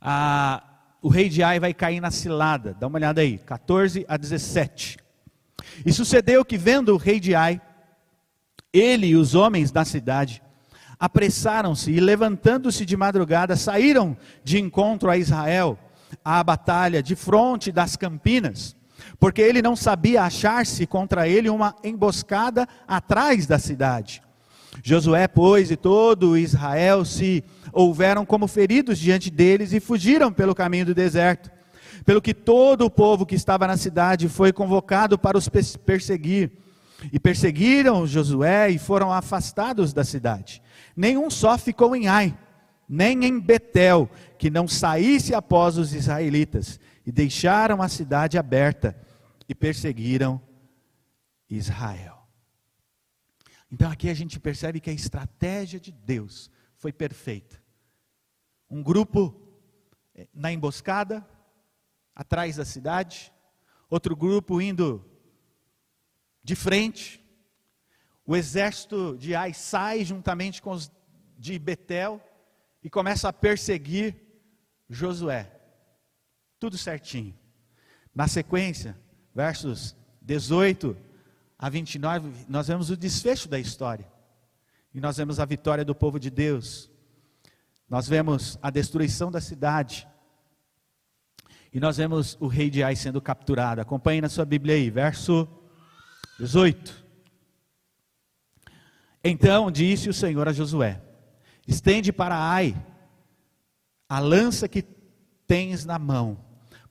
Ah, 0.00 0.62
o 1.00 1.08
rei 1.08 1.28
de 1.28 1.42
Ai 1.42 1.58
vai 1.58 1.72
cair 1.72 2.00
na 2.00 2.10
cilada. 2.10 2.76
Dá 2.78 2.86
uma 2.86 2.98
olhada 2.98 3.20
aí, 3.20 3.38
14 3.38 4.04
a 4.08 4.16
17. 4.16 4.98
E 5.84 5.92
sucedeu 5.92 6.44
que 6.44 6.58
vendo 6.58 6.92
o 6.92 6.98
rei 6.98 7.18
de 7.18 7.34
Ai, 7.34 7.60
ele 8.72 9.08
e 9.08 9.16
os 9.16 9.34
homens 9.34 9.70
da 9.70 9.84
cidade 9.84 10.42
apressaram-se 10.98 11.90
e 11.90 12.00
levantando-se 12.00 12.84
de 12.84 12.96
madrugada 12.96 13.56
saíram 13.56 14.16
de 14.44 14.58
encontro 14.58 15.08
a 15.08 15.16
Israel 15.16 15.78
à 16.24 16.42
batalha 16.42 17.02
de 17.02 17.14
fronte 17.14 17.70
das 17.70 17.96
campinas 17.96 18.76
porque 19.18 19.42
ele 19.42 19.60
não 19.60 19.74
sabia 19.74 20.22
achar-se 20.22 20.86
contra 20.86 21.28
ele 21.28 21.50
uma 21.50 21.74
emboscada 21.82 22.68
atrás 22.86 23.46
da 23.46 23.58
cidade. 23.58 24.22
Josué, 24.82 25.26
pois, 25.26 25.70
e 25.70 25.76
todo 25.76 26.38
Israel 26.38 27.04
se 27.04 27.42
houveram 27.72 28.24
como 28.24 28.46
feridos 28.46 28.98
diante 28.98 29.30
deles 29.30 29.72
e 29.72 29.80
fugiram 29.80 30.32
pelo 30.32 30.54
caminho 30.54 30.86
do 30.86 30.94
deserto. 30.94 31.50
Pelo 32.04 32.22
que 32.22 32.32
todo 32.32 32.84
o 32.84 32.90
povo 32.90 33.26
que 33.26 33.34
estava 33.34 33.66
na 33.66 33.76
cidade 33.76 34.28
foi 34.28 34.52
convocado 34.52 35.18
para 35.18 35.36
os 35.36 35.48
perseguir. 35.84 36.52
E 37.12 37.18
perseguiram 37.18 38.06
Josué 38.06 38.70
e 38.70 38.78
foram 38.78 39.12
afastados 39.12 39.92
da 39.92 40.04
cidade. 40.04 40.62
Nenhum 40.96 41.28
só 41.28 41.58
ficou 41.58 41.94
em 41.94 42.08
Ai, 42.08 42.36
nem 42.88 43.24
em 43.24 43.38
Betel, 43.38 44.08
que 44.38 44.48
não 44.48 44.66
saísse 44.66 45.34
após 45.34 45.76
os 45.76 45.92
israelitas 45.92 46.78
e 47.06 47.12
deixaram 47.12 47.82
a 47.82 47.88
cidade 47.88 48.38
aberta 48.38 48.96
e 49.48 49.54
perseguiram 49.54 50.40
Israel. 51.48 52.28
Então 53.70 53.90
aqui 53.90 54.08
a 54.08 54.14
gente 54.14 54.38
percebe 54.38 54.80
que 54.80 54.90
a 54.90 54.92
estratégia 54.92 55.80
de 55.80 55.90
Deus 55.90 56.50
foi 56.76 56.92
perfeita. 56.92 57.62
Um 58.70 58.82
grupo 58.82 59.34
eh, 60.14 60.28
na 60.32 60.52
emboscada, 60.52 61.26
atrás 62.14 62.56
da 62.56 62.64
cidade, 62.64 63.32
outro 63.88 64.14
grupo 64.14 64.60
indo 64.60 65.04
de 66.42 66.54
frente. 66.54 67.24
O 68.26 68.36
exército 68.36 69.16
de 69.18 69.34
Ai 69.34 69.54
sai 69.54 70.04
juntamente 70.04 70.60
com 70.60 70.72
os 70.72 70.90
de 71.38 71.58
Betel 71.58 72.20
e 72.82 72.90
começa 72.90 73.28
a 73.28 73.32
perseguir 73.32 74.16
Josué. 74.88 75.52
Tudo 76.58 76.76
certinho. 76.76 77.38
Na 78.14 78.26
sequência, 78.26 78.98
versos 79.38 79.94
18 80.20 80.96
a 81.56 81.68
29, 81.68 82.44
nós 82.48 82.66
vemos 82.66 82.90
o 82.90 82.96
desfecho 82.96 83.48
da 83.48 83.56
história. 83.56 84.04
E 84.92 85.00
nós 85.00 85.16
vemos 85.16 85.38
a 85.38 85.44
vitória 85.44 85.84
do 85.84 85.94
povo 85.94 86.18
de 86.18 86.28
Deus. 86.28 86.90
nós 87.88 88.08
vemos 88.08 88.58
a 88.60 88.68
destruição 88.68 89.30
da 89.30 89.40
cidade. 89.40 90.08
E 91.72 91.78
nós 91.78 91.98
vemos 91.98 92.36
o 92.40 92.48
rei 92.48 92.68
de 92.68 92.82
Ai 92.82 92.96
sendo 92.96 93.22
capturado. 93.22 93.80
Acompanhe 93.80 94.20
na 94.20 94.28
sua 94.28 94.44
Bíblia 94.44 94.74
aí, 94.74 94.90
verso 94.90 95.46
18. 96.40 97.06
Então 99.22 99.70
disse 99.70 100.08
o 100.08 100.14
Senhor 100.14 100.48
a 100.48 100.52
Josué: 100.52 101.00
Estende 101.64 102.12
para 102.12 102.36
Ai 102.36 102.74
a 104.08 104.18
lança 104.18 104.66
que 104.66 104.82
tens 105.46 105.84
na 105.84 105.96
mão, 105.96 106.47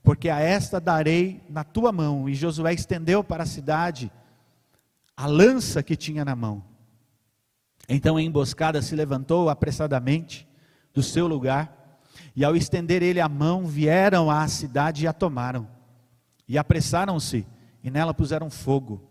porque 0.08 0.30
a 0.30 0.40
esta 0.40 0.80
darei 0.80 1.44
na 1.50 1.66
tua 1.66 1.92
mão. 1.92 2.30
E 2.30 2.34
Josué 2.34 2.74
estendeu 2.74 3.22
para 3.22 3.44
a 3.44 3.46
cidade 3.46 4.10
a 5.18 5.28
lança 5.28 5.84
que 5.84 5.98
tinha 5.98 6.24
na 6.24 6.34
mão. 6.34 6.64
Então 7.90 8.16
a 8.16 8.22
emboscada 8.22 8.82
se 8.82 8.96
levantou 8.96 9.50
apressadamente 9.50 10.48
do 10.94 11.04
seu 11.04 11.28
lugar, 11.28 12.00
e 12.34 12.46
ao 12.46 12.56
estender 12.56 13.04
ele 13.04 13.20
a 13.20 13.28
mão, 13.28 13.66
vieram 13.66 14.32
à 14.32 14.48
cidade 14.48 15.04
e 15.04 15.08
a 15.08 15.12
tomaram. 15.12 15.68
E 16.48 16.58
apressaram-se, 16.58 17.46
e 17.84 17.92
nela 17.92 18.14
puseram 18.14 18.50
fogo. 18.50 19.06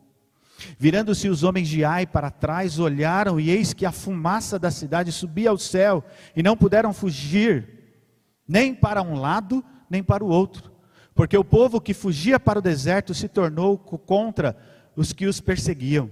Virando-se 0.79 1.29
os 1.29 1.43
homens 1.43 1.69
de 1.69 1.85
Ai 1.85 2.07
para 2.07 2.31
trás, 2.31 2.79
olharam, 2.79 3.39
e 3.39 3.51
eis 3.51 3.75
que 3.75 3.85
a 3.85 3.93
fumaça 3.93 4.59
da 4.59 4.71
cidade 4.71 5.13
subia 5.13 5.51
ao 5.51 5.59
céu, 5.59 6.03
e 6.35 6.43
não 6.43 6.57
puderam 6.57 6.95
fugir, 6.95 8.01
nem 8.49 8.75
para 8.75 9.03
um 9.03 9.21
lado, 9.21 9.63
nem 9.91 10.03
para 10.03 10.25
o 10.25 10.29
outro, 10.29 10.75
porque 11.17 11.37
o 11.37 11.43
povo 11.43 11.81
que 11.81 11.95
fugia 11.95 12.39
para 12.39 12.59
o 12.59 12.63
deserto 12.63 13.15
se 13.15 13.27
tornou 13.27 13.79
contra 13.79 14.55
os 14.95 15.15
que 15.15 15.25
os 15.25 15.41
perseguiam. 15.41 16.11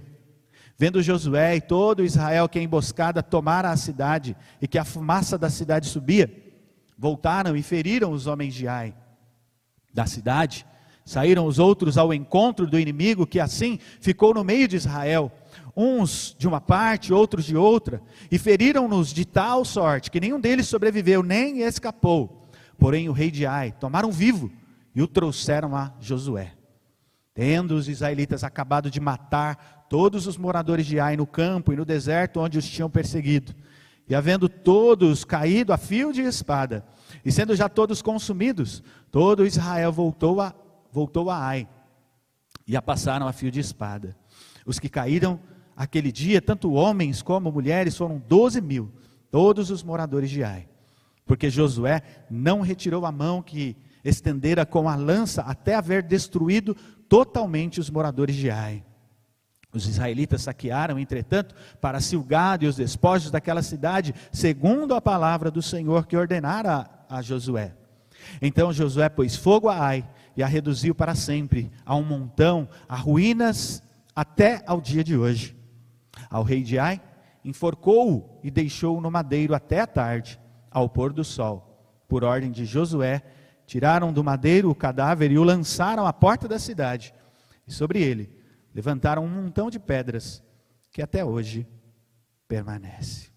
Vendo 0.75 1.01
Josué 1.01 1.55
e 1.55 1.61
todo 1.61 2.03
Israel 2.03 2.49
que 2.49 2.57
a 2.57 2.61
emboscada 2.61 3.21
tomara 3.21 3.69
a 3.69 3.77
cidade 3.77 4.35
e 4.59 4.67
que 4.67 4.79
a 4.79 4.83
fumaça 4.83 5.37
da 5.37 5.47
cidade 5.47 5.87
subia, 5.87 6.29
voltaram 6.97 7.55
e 7.55 7.61
feriram 7.61 8.11
os 8.11 8.25
homens 8.25 8.55
de 8.55 8.67
Ai 8.67 8.95
da 9.93 10.07
cidade. 10.07 10.65
Saíram 11.05 11.45
os 11.45 11.59
outros 11.59 11.99
ao 11.99 12.11
encontro 12.11 12.65
do 12.65 12.79
inimigo 12.79 13.27
que 13.27 13.39
assim 13.39 13.77
ficou 14.01 14.33
no 14.33 14.43
meio 14.43 14.67
de 14.67 14.75
Israel, 14.75 15.31
uns 15.77 16.35
de 16.37 16.47
uma 16.47 16.59
parte, 16.59 17.13
outros 17.13 17.45
de 17.45 17.55
outra, 17.55 18.01
e 18.31 18.39
feriram-nos 18.39 19.13
de 19.13 19.23
tal 19.23 19.63
sorte 19.63 20.09
que 20.09 20.19
nenhum 20.19 20.39
deles 20.39 20.67
sobreviveu 20.67 21.21
nem 21.21 21.61
escapou. 21.61 22.49
Porém 22.75 23.07
o 23.07 23.13
rei 23.13 23.29
de 23.29 23.45
Ai 23.45 23.71
tomaram 23.71 24.11
vivo 24.11 24.51
e 24.95 25.01
o 25.01 25.07
trouxeram 25.07 25.75
a 25.75 25.91
Josué. 25.99 26.53
Tendo 27.33 27.75
os 27.75 27.89
israelitas 27.89 28.45
acabado 28.45 28.89
de 28.89 29.01
matar 29.01 29.85
todos 29.89 30.25
os 30.25 30.37
moradores 30.37 30.85
de 30.85 30.99
Ai 30.99 31.17
no 31.17 31.27
campo 31.27 31.73
e 31.73 31.75
no 31.75 31.83
deserto 31.83 32.39
onde 32.39 32.57
os 32.57 32.67
tinham 32.67 32.89
perseguido, 32.89 33.53
e 34.07 34.15
havendo 34.15 34.47
todos 34.47 35.25
caído 35.25 35.73
a 35.73 35.77
fio 35.77 36.13
de 36.13 36.21
espada, 36.21 36.85
e 37.23 37.31
sendo 37.31 37.55
já 37.55 37.67
todos 37.67 38.01
consumidos, 38.01 38.81
todo 39.11 39.45
Israel 39.45 39.91
voltou 39.91 40.39
a, 40.39 40.53
voltou 40.91 41.29
a 41.29 41.37
Ai, 41.37 41.67
e 42.65 42.77
a 42.77 42.81
passaram 42.81 43.27
a 43.27 43.33
fio 43.33 43.51
de 43.51 43.59
espada. 43.59 44.15
Os 44.65 44.79
que 44.79 44.89
caíram 44.89 45.39
aquele 45.75 46.11
dia, 46.11 46.41
tanto 46.41 46.71
homens 46.71 47.21
como 47.21 47.51
mulheres, 47.51 47.97
foram 47.97 48.21
doze 48.27 48.61
mil, 48.61 48.91
todos 49.29 49.69
os 49.69 49.83
moradores 49.83 50.29
de 50.29 50.43
Ai, 50.43 50.69
porque 51.25 51.49
Josué 51.49 52.01
não 52.29 52.61
retirou 52.61 53.05
a 53.05 53.11
mão 53.11 53.41
que 53.41 53.75
estendera 54.05 54.65
com 54.65 54.87
a 54.87 54.95
lança 54.95 55.41
até 55.41 55.73
haver 55.75 56.03
destruído 56.03 56.75
totalmente 57.09 57.79
os 57.79 57.89
moradores 57.89 58.35
de 58.35 58.51
Ai. 58.51 58.83
Os 59.73 59.87
israelitas 59.87 60.43
saquearam, 60.43 60.97
entretanto, 60.97 61.53
para 61.81 61.99
si 61.99 62.15
o 62.15 62.23
gado 62.23 62.63
e 62.63 62.67
os 62.67 62.77
despojos 62.77 63.29
daquela 63.29 63.61
cidade, 63.61 64.15
segundo 64.31 64.93
a 64.93 65.01
palavra 65.01 65.51
do 65.51 65.61
Senhor 65.61 66.05
que 66.05 66.15
ordenara 66.15 66.89
a 67.09 67.21
Josué. 67.21 67.75
Então 68.41 68.71
Josué 68.71 69.09
pôs 69.09 69.35
fogo 69.35 69.67
a 69.67 69.77
Ai 69.77 70.07
e 70.37 70.43
a 70.43 70.47
reduziu 70.47 70.95
para 70.95 71.15
sempre 71.15 71.71
a 71.85 71.95
um 71.95 72.03
montão, 72.03 72.69
a 72.87 72.95
ruínas, 72.95 73.83
até 74.15 74.63
ao 74.65 74.79
dia 74.79 75.03
de 75.03 75.17
hoje. 75.17 75.57
Ao 76.29 76.43
rei 76.43 76.63
de 76.63 76.79
Ai, 76.79 77.01
enforcou-o 77.43 78.39
e 78.43 78.49
deixou-o 78.49 79.01
no 79.01 79.11
madeiro 79.11 79.53
até 79.53 79.81
a 79.81 79.87
tarde, 79.87 80.39
ao 80.71 80.87
pôr 80.89 81.11
do 81.11 81.23
sol, 81.23 82.03
por 82.07 82.23
ordem 82.23 82.51
de 82.51 82.65
Josué, 82.65 83.21
Tiraram 83.65 84.13
do 84.13 84.23
madeiro 84.23 84.69
o 84.69 84.75
cadáver 84.75 85.31
e 85.31 85.37
o 85.37 85.43
lançaram 85.43 86.05
à 86.05 86.13
porta 86.13 86.47
da 86.47 86.59
cidade. 86.59 87.13
E 87.67 87.73
sobre 87.73 88.01
ele 88.01 88.29
levantaram 88.73 89.25
um 89.25 89.29
montão 89.29 89.69
de 89.69 89.79
pedras 89.79 90.43
que 90.91 91.01
até 91.01 91.25
hoje 91.25 91.67
permanece. 92.47 93.29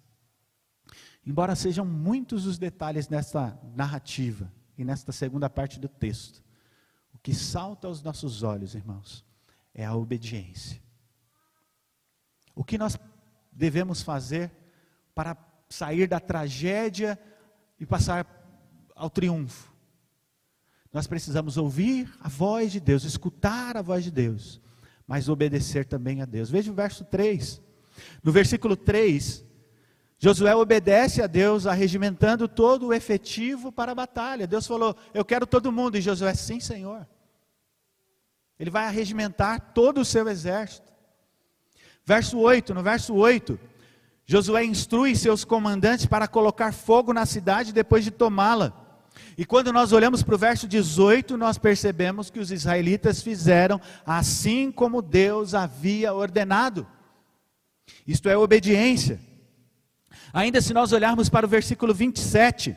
Embora 1.24 1.54
sejam 1.54 1.84
muitos 1.84 2.46
os 2.46 2.58
detalhes 2.58 3.08
nesta 3.08 3.58
narrativa 3.74 4.52
e 4.76 4.84
nesta 4.84 5.12
segunda 5.12 5.48
parte 5.50 5.78
do 5.78 5.88
texto, 5.88 6.42
o 7.12 7.18
que 7.18 7.34
salta 7.34 7.86
aos 7.86 8.02
nossos 8.02 8.42
olhos, 8.42 8.74
irmãos, 8.74 9.24
é 9.74 9.84
a 9.84 9.94
obediência. 9.94 10.80
O 12.54 12.64
que 12.64 12.78
nós 12.78 12.98
devemos 13.52 14.02
fazer 14.02 14.50
para 15.14 15.36
sair 15.68 16.06
da 16.06 16.20
tragédia 16.20 17.18
e 17.78 17.84
passar 17.84 18.26
ao 18.94 19.10
triunfo? 19.10 19.72
Nós 20.92 21.07
precisamos 21.07 21.57
ouvir 21.57 22.11
a 22.20 22.29
voz 22.29 22.72
de 22.72 22.81
Deus, 22.81 23.05
escutar 23.05 23.77
a 23.77 23.83
voz 23.83 24.05
de 24.05 24.11
Deus, 24.11 24.61
mas 25.07 25.29
obedecer 25.29 25.85
também 25.85 26.22
a 26.22 26.24
Deus. 26.24 26.51
Veja 26.51 26.70
o 26.70 26.74
verso 26.74 27.05
3. 27.05 27.61
No 28.22 28.33
versículo 28.33 28.77
3, 28.77 29.44
Josué 30.18 30.55
obedece 30.55 31.22
a 31.22 31.27
Deus, 31.27 31.66
arregimentando 31.66 32.48
todo 32.48 32.87
o 32.87 32.92
efetivo 32.92 33.70
para 33.70 33.92
a 33.92 33.94
batalha. 33.94 34.46
Deus 34.46 34.66
falou: 34.66 34.96
Eu 35.14 35.24
quero 35.24 35.46
todo 35.46 35.70
mundo. 35.70 35.96
E 35.96 36.01
Josué, 36.01 36.35
sim, 36.35 36.59
Senhor. 36.59 37.07
Ele 38.59 38.70
vai 38.70 38.87
arregimentar 38.87 39.72
todo 39.72 40.01
o 40.01 40.05
seu 40.05 40.29
exército. 40.29 40.92
Verso 42.05 42.38
8: 42.38 42.74
No 42.74 42.83
verso 42.83 43.14
8, 43.14 43.59
Josué 44.27 44.64
instrui 44.64 45.14
seus 45.14 45.44
comandantes 45.44 46.07
para 46.07 46.27
colocar 46.27 46.72
fogo 46.72 47.12
na 47.12 47.24
cidade 47.24 47.72
depois 47.72 48.03
de 48.03 48.11
tomá-la. 48.11 48.88
E 49.37 49.44
quando 49.44 49.72
nós 49.72 49.92
olhamos 49.92 50.22
para 50.22 50.35
o 50.35 50.38
verso 50.38 50.66
18, 50.66 51.37
nós 51.37 51.59
percebemos 51.59 52.31
que 52.31 52.40
os 52.40 52.50
israelitas 52.50 53.22
fizeram 53.22 53.81
assim 54.04 54.70
como 54.72 55.00
Deus 55.00 55.54
havia 55.54 56.12
ordenado. 56.12 56.87
Isto 58.07 58.28
é 58.28 58.37
obediência. 58.37 59.20
Ainda 60.33 60.61
se 60.61 60.74
nós 60.74 60.92
olharmos 60.92 61.28
para 61.28 61.46
o 61.46 61.48
versículo 61.48 61.94
27, 61.94 62.76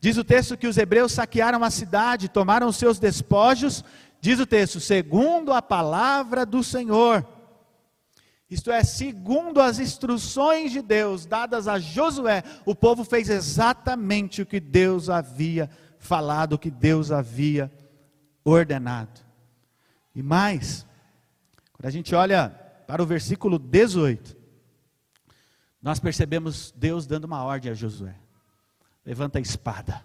diz 0.00 0.16
o 0.16 0.24
texto 0.24 0.56
que 0.56 0.66
os 0.66 0.76
hebreus 0.76 1.12
saquearam 1.12 1.64
a 1.64 1.70
cidade, 1.70 2.28
tomaram 2.28 2.68
os 2.68 2.76
seus 2.76 2.98
despojos, 2.98 3.84
diz 4.20 4.38
o 4.38 4.46
texto, 4.46 4.80
segundo 4.80 5.52
a 5.52 5.62
palavra 5.62 6.44
do 6.44 6.62
Senhor. 6.62 7.26
Isto 8.50 8.70
é, 8.70 8.82
segundo 8.82 9.60
as 9.60 9.78
instruções 9.78 10.72
de 10.72 10.80
Deus 10.80 11.26
dadas 11.26 11.68
a 11.68 11.78
Josué, 11.78 12.42
o 12.64 12.74
povo 12.74 13.04
fez 13.04 13.28
exatamente 13.28 14.40
o 14.40 14.46
que 14.46 14.58
Deus 14.58 15.10
havia 15.10 15.68
falado, 15.98 16.54
o 16.54 16.58
que 16.58 16.70
Deus 16.70 17.12
havia 17.12 17.70
ordenado. 18.42 19.20
E 20.14 20.22
mais, 20.22 20.86
quando 21.74 21.86
a 21.86 21.90
gente 21.90 22.14
olha 22.14 22.48
para 22.86 23.02
o 23.02 23.06
versículo 23.06 23.58
18, 23.58 24.34
nós 25.82 26.00
percebemos 26.00 26.72
Deus 26.74 27.06
dando 27.06 27.24
uma 27.24 27.44
ordem 27.44 27.70
a 27.70 27.74
Josué: 27.74 28.18
levanta 29.04 29.38
a 29.38 29.42
espada. 29.42 30.04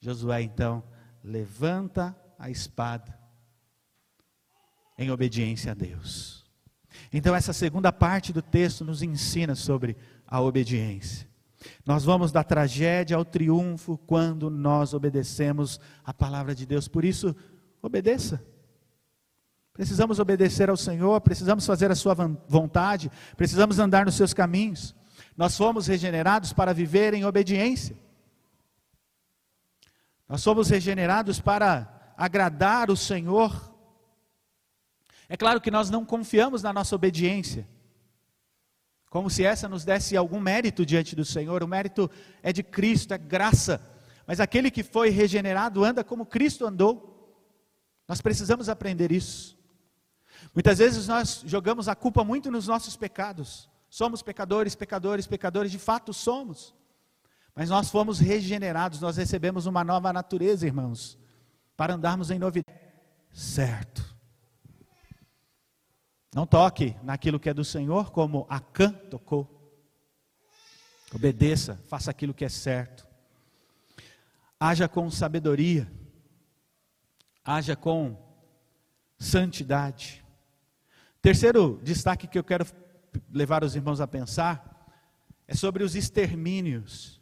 Josué 0.00 0.40
então 0.42 0.82
levanta 1.22 2.16
a 2.38 2.48
espada 2.48 3.18
em 4.96 5.10
obediência 5.10 5.72
a 5.72 5.74
Deus. 5.74 6.47
Então, 7.12 7.34
essa 7.34 7.52
segunda 7.52 7.92
parte 7.92 8.32
do 8.32 8.42
texto 8.42 8.84
nos 8.84 9.02
ensina 9.02 9.54
sobre 9.54 9.96
a 10.26 10.40
obediência. 10.40 11.28
Nós 11.84 12.04
vamos 12.04 12.30
da 12.30 12.44
tragédia 12.44 13.16
ao 13.16 13.24
triunfo 13.24 13.98
quando 14.06 14.50
nós 14.50 14.94
obedecemos 14.94 15.80
a 16.04 16.12
palavra 16.12 16.54
de 16.54 16.66
Deus. 16.66 16.86
Por 16.86 17.04
isso, 17.04 17.34
obedeça. 17.82 18.44
Precisamos 19.72 20.18
obedecer 20.18 20.68
ao 20.68 20.76
Senhor, 20.76 21.20
precisamos 21.20 21.64
fazer 21.64 21.90
a 21.90 21.94
Sua 21.94 22.14
vontade, 22.48 23.10
precisamos 23.36 23.78
andar 23.78 24.04
nos 24.04 24.16
seus 24.16 24.34
caminhos. 24.34 24.94
Nós 25.36 25.56
fomos 25.56 25.86
regenerados 25.86 26.52
para 26.52 26.74
viver 26.74 27.14
em 27.14 27.24
obediência. 27.24 27.96
Nós 30.28 30.42
somos 30.42 30.68
regenerados 30.68 31.40
para 31.40 32.12
agradar 32.16 32.90
o 32.90 32.96
Senhor 32.96 33.72
é 35.28 35.36
claro 35.36 35.60
que 35.60 35.70
nós 35.70 35.90
não 35.90 36.04
confiamos 36.04 36.62
na 36.62 36.72
nossa 36.72 36.94
obediência, 36.94 37.68
como 39.10 39.28
se 39.28 39.44
essa 39.44 39.68
nos 39.68 39.84
desse 39.84 40.16
algum 40.16 40.40
mérito 40.40 40.84
diante 40.84 41.14
do 41.16 41.24
Senhor. 41.24 41.62
O 41.62 41.68
mérito 41.68 42.10
é 42.42 42.52
de 42.52 42.62
Cristo, 42.62 43.14
é 43.14 43.18
graça. 43.18 43.80
Mas 44.26 44.40
aquele 44.40 44.70
que 44.70 44.82
foi 44.82 45.08
regenerado 45.08 45.82
anda 45.82 46.04
como 46.04 46.26
Cristo 46.26 46.66
andou. 46.66 47.16
Nós 48.06 48.20
precisamos 48.20 48.68
aprender 48.68 49.10
isso. 49.10 49.58
Muitas 50.54 50.78
vezes 50.78 51.08
nós 51.08 51.42
jogamos 51.46 51.88
a 51.88 51.94
culpa 51.94 52.22
muito 52.22 52.50
nos 52.50 52.66
nossos 52.66 52.96
pecados. 52.96 53.68
Somos 53.88 54.22
pecadores, 54.22 54.74
pecadores, 54.74 55.26
pecadores, 55.26 55.72
de 55.72 55.78
fato 55.78 56.12
somos. 56.12 56.74
Mas 57.54 57.70
nós 57.70 57.90
fomos 57.90 58.18
regenerados, 58.18 59.00
nós 59.00 59.16
recebemos 59.16 59.66
uma 59.66 59.82
nova 59.82 60.12
natureza, 60.12 60.66
irmãos, 60.66 61.18
para 61.76 61.94
andarmos 61.94 62.30
em 62.30 62.38
novidade. 62.38 62.78
Certo. 63.32 64.07
Não 66.34 66.46
toque 66.46 66.94
naquilo 67.02 67.40
que 67.40 67.48
é 67.48 67.54
do 67.54 67.64
Senhor, 67.64 68.10
como 68.10 68.46
Acã 68.48 68.92
tocou. 68.92 69.54
Obedeça, 71.14 71.80
faça 71.86 72.10
aquilo 72.10 72.34
que 72.34 72.44
é 72.44 72.48
certo. 72.48 73.06
Haja 74.60 74.88
com 74.88 75.10
sabedoria. 75.10 75.90
Haja 77.44 77.74
com 77.74 78.16
santidade. 79.18 80.24
Terceiro 81.22 81.80
destaque 81.82 82.26
que 82.26 82.38
eu 82.38 82.44
quero 82.44 82.66
levar 83.30 83.64
os 83.64 83.74
irmãos 83.74 84.00
a 84.00 84.06
pensar 84.06 84.76
é 85.46 85.54
sobre 85.54 85.82
os 85.82 85.96
extermínios 85.96 87.20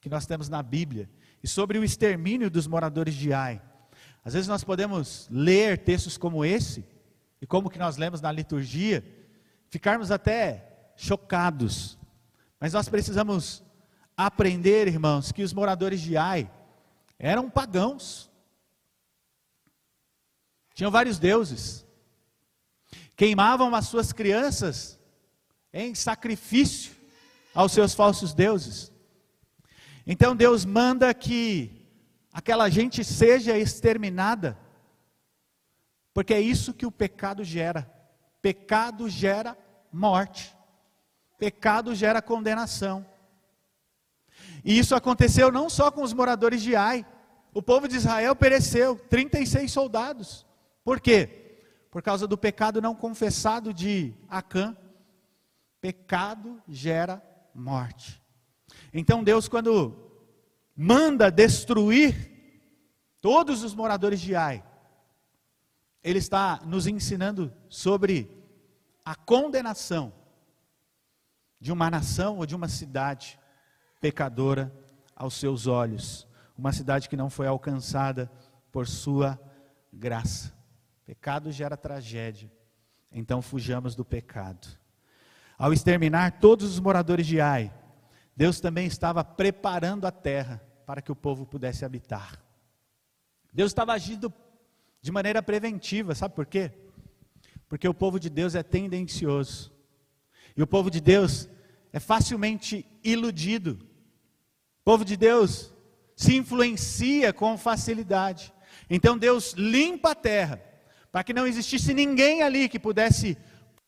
que 0.00 0.08
nós 0.08 0.24
temos 0.24 0.48
na 0.48 0.62
Bíblia 0.62 1.10
e 1.42 1.48
sobre 1.48 1.78
o 1.78 1.84
extermínio 1.84 2.48
dos 2.48 2.68
moradores 2.68 3.14
de 3.14 3.32
Ai. 3.32 3.60
Às 4.24 4.34
vezes 4.34 4.48
nós 4.48 4.62
podemos 4.62 5.28
ler 5.30 5.78
textos 5.78 6.16
como 6.16 6.44
esse 6.44 6.84
e 7.40 7.46
como 7.46 7.70
que 7.70 7.78
nós 7.78 7.96
lemos 7.96 8.20
na 8.20 8.32
liturgia, 8.32 9.04
ficarmos 9.68 10.10
até 10.10 10.92
chocados. 10.96 11.98
Mas 12.58 12.72
nós 12.72 12.88
precisamos 12.88 13.62
aprender, 14.16 14.88
irmãos, 14.88 15.30
que 15.32 15.42
os 15.42 15.52
moradores 15.52 16.00
de 16.00 16.16
Ai 16.16 16.50
eram 17.18 17.50
pagãos. 17.50 18.30
Tinham 20.74 20.90
vários 20.90 21.18
deuses. 21.18 21.86
Queimavam 23.16 23.74
as 23.74 23.86
suas 23.86 24.12
crianças 24.12 24.98
em 25.72 25.94
sacrifício 25.94 26.94
aos 27.54 27.72
seus 27.72 27.94
falsos 27.94 28.34
deuses. 28.34 28.92
Então 30.06 30.36
Deus 30.36 30.64
manda 30.64 31.12
que 31.12 31.88
aquela 32.32 32.68
gente 32.68 33.02
seja 33.02 33.58
exterminada, 33.58 34.58
porque 36.16 36.32
é 36.32 36.40
isso 36.40 36.72
que 36.72 36.86
o 36.86 36.90
pecado 36.90 37.44
gera. 37.44 37.92
Pecado 38.40 39.06
gera 39.06 39.54
morte. 39.92 40.56
Pecado 41.36 41.94
gera 41.94 42.22
condenação. 42.22 43.04
E 44.64 44.78
isso 44.78 44.94
aconteceu 44.94 45.52
não 45.52 45.68
só 45.68 45.90
com 45.90 46.00
os 46.00 46.14
moradores 46.14 46.62
de 46.62 46.74
Ai. 46.74 47.04
O 47.52 47.60
povo 47.62 47.86
de 47.86 47.96
Israel 47.96 48.34
pereceu, 48.34 48.96
36 49.10 49.70
soldados. 49.70 50.46
Por 50.82 51.00
quê? 51.00 51.58
Por 51.90 52.00
causa 52.00 52.26
do 52.26 52.38
pecado 52.38 52.80
não 52.80 52.94
confessado 52.94 53.74
de 53.74 54.14
Acã. 54.26 54.74
Pecado 55.82 56.62
gera 56.66 57.22
morte. 57.54 58.22
Então 58.90 59.22
Deus, 59.22 59.48
quando 59.48 59.94
manda 60.74 61.30
destruir 61.30 62.58
todos 63.20 63.62
os 63.62 63.74
moradores 63.74 64.18
de 64.18 64.34
Ai, 64.34 64.64
Ele 66.06 66.20
está 66.20 66.60
nos 66.64 66.86
ensinando 66.86 67.52
sobre 67.68 68.30
a 69.04 69.16
condenação 69.16 70.12
de 71.60 71.72
uma 71.72 71.90
nação 71.90 72.38
ou 72.38 72.46
de 72.46 72.54
uma 72.54 72.68
cidade 72.68 73.36
pecadora 74.00 74.72
aos 75.16 75.34
seus 75.34 75.66
olhos, 75.66 76.24
uma 76.56 76.72
cidade 76.72 77.08
que 77.08 77.16
não 77.16 77.28
foi 77.28 77.48
alcançada 77.48 78.30
por 78.70 78.86
sua 78.86 79.36
graça. 79.92 80.56
Pecado 81.04 81.50
gera 81.50 81.76
tragédia, 81.76 82.52
então 83.10 83.42
fujamos 83.42 83.96
do 83.96 84.04
pecado. 84.04 84.68
Ao 85.58 85.72
exterminar 85.72 86.38
todos 86.38 86.70
os 86.70 86.78
moradores 86.78 87.26
de 87.26 87.40
Ai, 87.40 87.74
Deus 88.36 88.60
também 88.60 88.86
estava 88.86 89.24
preparando 89.24 90.06
a 90.06 90.12
terra 90.12 90.62
para 90.86 91.02
que 91.02 91.10
o 91.10 91.16
povo 91.16 91.44
pudesse 91.44 91.84
habitar. 91.84 92.40
Deus 93.52 93.72
estava 93.72 93.92
agindo 93.92 94.32
de 95.06 95.12
maneira 95.12 95.40
preventiva, 95.40 96.16
sabe 96.16 96.34
por 96.34 96.44
quê? 96.44 96.72
Porque 97.68 97.86
o 97.86 97.94
povo 97.94 98.18
de 98.18 98.28
Deus 98.28 98.56
é 98.56 98.62
tendencioso. 98.64 99.72
E 100.56 100.60
o 100.60 100.66
povo 100.66 100.90
de 100.90 101.00
Deus 101.00 101.48
é 101.92 102.00
facilmente 102.00 102.84
iludido. 103.04 103.78
O 104.80 104.84
povo 104.84 105.04
de 105.04 105.16
Deus 105.16 105.72
se 106.16 106.34
influencia 106.34 107.32
com 107.32 107.56
facilidade. 107.56 108.52
Então 108.90 109.16
Deus 109.16 109.52
limpa 109.52 110.10
a 110.10 110.14
terra, 110.16 110.60
para 111.12 111.22
que 111.22 111.32
não 111.32 111.46
existisse 111.46 111.94
ninguém 111.94 112.42
ali 112.42 112.68
que 112.68 112.76
pudesse 112.76 113.38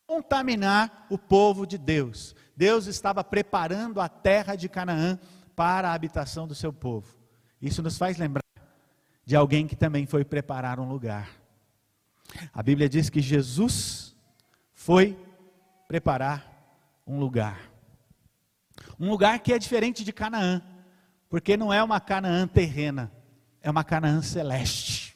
contaminar 0.07 1.05
o 1.09 1.17
povo 1.17 1.67
de 1.67 1.77
Deus. 1.77 2.33
Deus 2.55 2.87
estava 2.87 3.25
preparando 3.25 3.99
a 3.99 4.07
terra 4.07 4.55
de 4.55 4.69
Canaã 4.69 5.19
para 5.53 5.89
a 5.89 5.93
habitação 5.93 6.47
do 6.47 6.55
seu 6.55 6.71
povo. 6.71 7.13
Isso 7.61 7.83
nos 7.83 7.97
faz 7.97 8.17
lembrar 8.17 8.48
de 9.29 9.35
alguém 9.35 9.67
que 9.67 9.75
também 9.75 10.07
foi 10.07 10.25
preparar 10.25 10.79
um 10.79 10.89
lugar. 10.89 11.29
A 12.51 12.63
Bíblia 12.63 12.89
diz 12.89 13.11
que 13.11 13.21
Jesus 13.21 14.15
foi 14.73 15.15
preparar 15.87 16.51
um 17.05 17.19
lugar. 17.19 17.69
Um 18.99 19.07
lugar 19.07 19.37
que 19.37 19.53
é 19.53 19.59
diferente 19.59 20.03
de 20.03 20.11
Canaã, 20.11 20.63
porque 21.29 21.55
não 21.55 21.71
é 21.71 21.83
uma 21.83 21.99
Canaã 21.99 22.47
terrena, 22.47 23.11
é 23.61 23.69
uma 23.69 23.83
Canaã 23.83 24.19
celeste. 24.23 25.15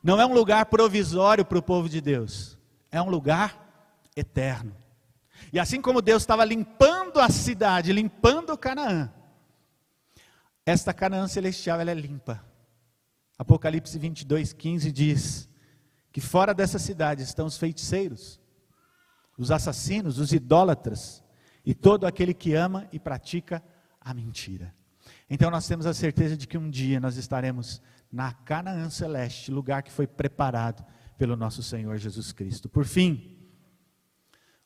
Não 0.00 0.20
é 0.20 0.24
um 0.24 0.32
lugar 0.32 0.66
provisório 0.66 1.44
para 1.44 1.58
o 1.58 1.62
povo 1.62 1.88
de 1.88 2.00
Deus, 2.00 2.56
é 2.92 3.02
um 3.02 3.10
lugar 3.10 3.58
eterno. 4.14 4.76
E 5.52 5.58
assim 5.58 5.82
como 5.82 6.00
Deus 6.00 6.22
estava 6.22 6.44
limpando 6.44 7.18
a 7.18 7.28
cidade, 7.28 7.92
limpando 7.92 8.56
Canaã, 8.56 9.12
esta 10.70 10.94
Canaã 10.94 11.26
celestial 11.26 11.80
ela 11.80 11.90
é 11.90 11.94
limpa. 11.94 12.44
Apocalipse 13.36 13.98
22, 13.98 14.52
15 14.52 14.92
diz 14.92 15.48
que 16.12 16.20
fora 16.20 16.54
dessa 16.54 16.78
cidade 16.78 17.22
estão 17.22 17.46
os 17.46 17.58
feiticeiros, 17.58 18.40
os 19.36 19.50
assassinos, 19.50 20.18
os 20.18 20.32
idólatras 20.32 21.24
e 21.64 21.74
todo 21.74 22.06
aquele 22.06 22.32
que 22.32 22.54
ama 22.54 22.88
e 22.92 23.00
pratica 23.00 23.62
a 24.00 24.14
mentira. 24.14 24.72
Então 25.28 25.50
nós 25.50 25.66
temos 25.66 25.86
a 25.86 25.94
certeza 25.94 26.36
de 26.36 26.46
que 26.46 26.56
um 26.56 26.70
dia 26.70 27.00
nós 27.00 27.16
estaremos 27.16 27.82
na 28.10 28.32
Canaã 28.32 28.88
celeste, 28.90 29.50
lugar 29.50 29.82
que 29.82 29.90
foi 29.90 30.06
preparado 30.06 30.84
pelo 31.18 31.36
nosso 31.36 31.62
Senhor 31.62 31.96
Jesus 31.96 32.32
Cristo. 32.32 32.68
Por 32.68 32.84
fim, 32.84 33.36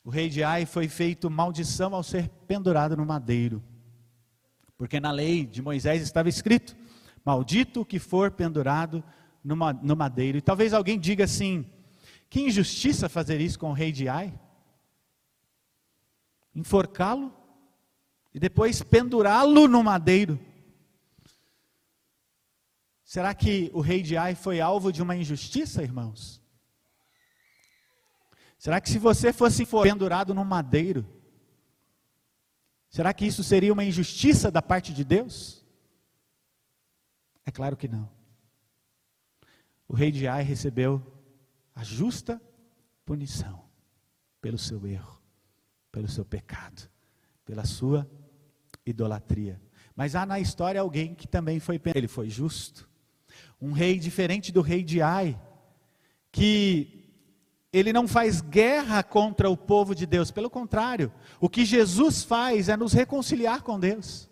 o 0.04 0.10
rei 0.10 0.28
de 0.28 0.42
Ai 0.42 0.66
foi 0.66 0.86
feito 0.86 1.30
maldição 1.30 1.94
ao 1.94 2.02
ser 2.02 2.28
pendurado 2.46 2.94
no 2.94 3.06
madeiro. 3.06 3.62
Porque 4.76 4.98
na 5.00 5.10
lei 5.10 5.46
de 5.46 5.62
Moisés 5.62 6.02
estava 6.02 6.28
escrito: 6.28 6.76
Maldito 7.24 7.82
o 7.82 7.86
que 7.86 7.98
for 7.98 8.30
pendurado 8.30 9.02
no 9.42 9.96
madeiro. 9.96 10.38
E 10.38 10.42
talvez 10.42 10.72
alguém 10.72 10.98
diga 10.98 11.24
assim: 11.24 11.64
Que 12.28 12.40
injustiça 12.40 13.08
fazer 13.08 13.40
isso 13.40 13.58
com 13.58 13.70
o 13.70 13.74
rei 13.74 13.92
de 13.92 14.08
Ai? 14.08 14.32
enforcá-lo 16.54 17.34
e 18.32 18.38
depois 18.38 18.82
pendurá-lo 18.82 19.66
no 19.66 19.82
madeiro. 19.82 20.38
Será 23.04 23.34
que 23.34 23.70
o 23.74 23.80
rei 23.80 24.02
de 24.02 24.16
Ai 24.16 24.34
foi 24.34 24.60
alvo 24.60 24.92
de 24.92 25.02
uma 25.02 25.16
injustiça, 25.16 25.82
irmãos? 25.82 26.42
Será 28.58 28.80
que 28.80 28.88
se 28.88 28.98
você 28.98 29.32
fosse 29.32 29.66
pendurado 29.66 30.32
no 30.32 30.44
madeiro, 30.44 31.06
será 32.94 33.12
que 33.12 33.26
isso 33.26 33.42
seria 33.42 33.72
uma 33.72 33.84
injustiça 33.84 34.50
da 34.50 34.62
parte 34.62 34.92
de 34.92 35.04
Deus? 35.04 35.64
É 37.44 37.50
claro 37.50 37.76
que 37.76 37.88
não. 37.88 38.08
O 39.88 39.94
rei 39.94 40.12
de 40.12 40.28
Ai 40.28 40.42
recebeu 40.42 41.02
a 41.74 41.82
justa 41.82 42.40
punição 43.04 43.64
pelo 44.40 44.58
seu 44.58 44.86
erro 44.86 45.14
pelo 45.94 46.08
seu 46.08 46.24
pecado, 46.24 46.90
pela 47.44 47.64
sua 47.64 48.10
idolatria. 48.84 49.62
Mas 49.94 50.16
há 50.16 50.26
na 50.26 50.40
história 50.40 50.80
alguém 50.80 51.14
que 51.14 51.28
também 51.28 51.60
foi 51.60 51.80
ele 51.94 52.08
foi 52.08 52.28
justo. 52.28 52.88
Um 53.60 53.70
rei 53.70 53.96
diferente 53.96 54.50
do 54.50 54.60
rei 54.60 54.82
de 54.82 55.00
Ai, 55.00 55.40
que 56.32 57.03
ele 57.76 57.92
não 57.92 58.06
faz 58.06 58.40
guerra 58.40 59.02
contra 59.02 59.50
o 59.50 59.56
povo 59.56 59.94
de 59.94 60.06
Deus, 60.06 60.30
pelo 60.30 60.48
contrário, 60.48 61.12
o 61.40 61.48
que 61.48 61.64
Jesus 61.64 62.22
faz 62.22 62.68
é 62.68 62.76
nos 62.76 62.92
reconciliar 62.92 63.62
com 63.62 63.78
Deus. 63.78 64.30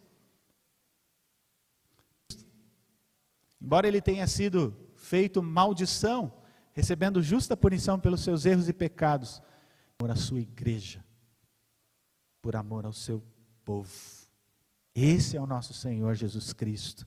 Embora 3.60 3.86
ele 3.86 4.00
tenha 4.00 4.26
sido 4.26 4.76
feito 4.96 5.42
maldição, 5.42 6.32
recebendo 6.72 7.22
justa 7.22 7.56
punição 7.56 7.98
pelos 7.98 8.22
seus 8.22 8.46
erros 8.46 8.68
e 8.68 8.72
pecados, 8.72 9.42
por 9.98 10.10
a 10.10 10.16
sua 10.16 10.40
igreja 10.40 11.04
por 12.42 12.56
amor 12.56 12.84
ao 12.84 12.92
seu 12.92 13.22
povo. 13.64 13.88
Esse 14.92 15.36
é 15.36 15.40
o 15.40 15.46
nosso 15.46 15.72
Senhor 15.72 16.14
Jesus 16.14 16.52
Cristo. 16.52 17.06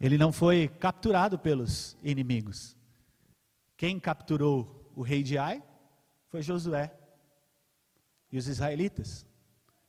Ele 0.00 0.18
não 0.18 0.32
foi 0.32 0.66
capturado 0.66 1.38
pelos 1.38 1.96
inimigos. 2.02 2.76
Quem 3.76 4.00
capturou 4.00 4.79
o 5.00 5.02
rei 5.02 5.22
de 5.22 5.38
Ai 5.38 5.62
foi 6.28 6.42
Josué 6.42 6.92
e 8.30 8.38
os 8.38 8.46
israelitas. 8.46 9.26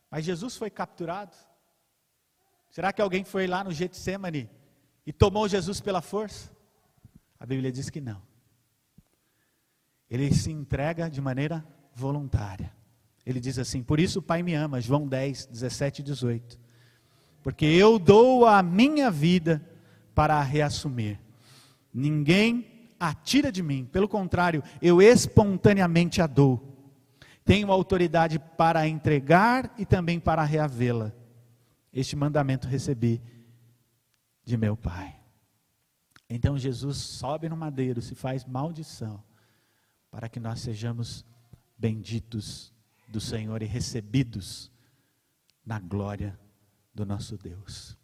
Mas 0.10 0.26
Jesus 0.26 0.56
foi 0.56 0.70
capturado 0.70 1.36
Será 2.72 2.94
que 2.94 3.02
alguém 3.02 3.26
foi 3.26 3.48
lá 3.48 3.64
no 3.66 3.72
Getsemane 3.72 4.50
e 5.06 5.12
tomou 5.12 5.48
Jesus 5.48 5.82
pela 5.82 6.02
força? 6.02 6.50
A 7.38 7.46
Bíblia 7.46 7.70
diz 7.70 7.90
que 7.90 8.00
não. 8.00 8.22
Ele 10.10 10.34
se 10.34 10.50
entrega 10.52 11.10
de 11.10 11.20
maneira 11.20 11.66
voluntária. 11.94 12.72
Ele 13.26 13.42
diz 13.42 13.60
assim: 13.60 13.84
Por 13.84 14.00
isso 14.00 14.20
o 14.20 14.22
Pai 14.22 14.42
me 14.42 14.54
ama, 14.54 14.80
João 14.80 15.06
10, 15.06 15.48
17 15.48 16.00
e 16.00 16.04
18. 16.06 16.60
Porque 17.44 17.66
eu 17.66 18.00
dou 18.00 18.46
a 18.46 18.64
minha 18.64 19.12
vida 19.12 19.62
para 20.16 20.36
a 20.36 20.42
reassumir. 20.42 21.20
Ninguém 21.94 22.71
a 23.02 23.16
tira 23.16 23.52
de 23.52 23.64
mim, 23.64 23.84
pelo 23.84 24.08
contrário, 24.08 24.64
eu 24.80 25.02
espontaneamente 25.02 26.22
a 26.22 26.28
dou. 26.28 26.62
Tenho 27.44 27.72
autoridade 27.72 28.38
para 28.38 28.88
entregar 28.88 29.74
e 29.76 29.88
também 29.88 30.20
para 30.20 30.44
reavê-la. 30.44 31.12
Este 31.92 32.16
mandamento 32.16 32.68
recebi 32.68 33.20
de 34.46 34.56
meu 34.56 34.78
Pai. 34.78 35.20
Então 36.30 36.60
Jesus 36.60 36.98
sobe 36.98 37.50
no 37.50 37.58
madeiro, 37.58 38.04
se 38.04 38.14
faz 38.14 38.46
maldição, 38.46 39.24
para 40.12 40.30
que 40.30 40.40
nós 40.40 40.60
sejamos 40.60 41.26
benditos 41.76 42.72
do 43.08 43.20
Senhor 43.20 43.64
e 43.64 43.66
recebidos 43.66 44.72
na 45.66 45.80
glória 45.80 46.40
do 46.94 47.04
nosso 47.04 47.36
Deus. 47.36 47.98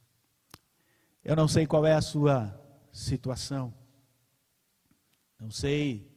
Eu 1.24 1.36
não 1.36 1.48
sei 1.48 1.68
qual 1.68 1.86
é 1.86 1.94
a 1.94 2.02
sua 2.02 2.60
situação, 2.92 3.72
não 5.40 5.52
sei 5.52 6.12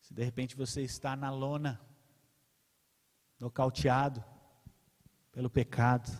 se 0.00 0.12
de 0.12 0.24
repente 0.24 0.56
você 0.56 0.82
está 0.82 1.14
na 1.16 1.30
lona, 1.30 1.80
nocauteado 3.38 4.24
pelo 5.30 5.48
pecado, 5.48 6.10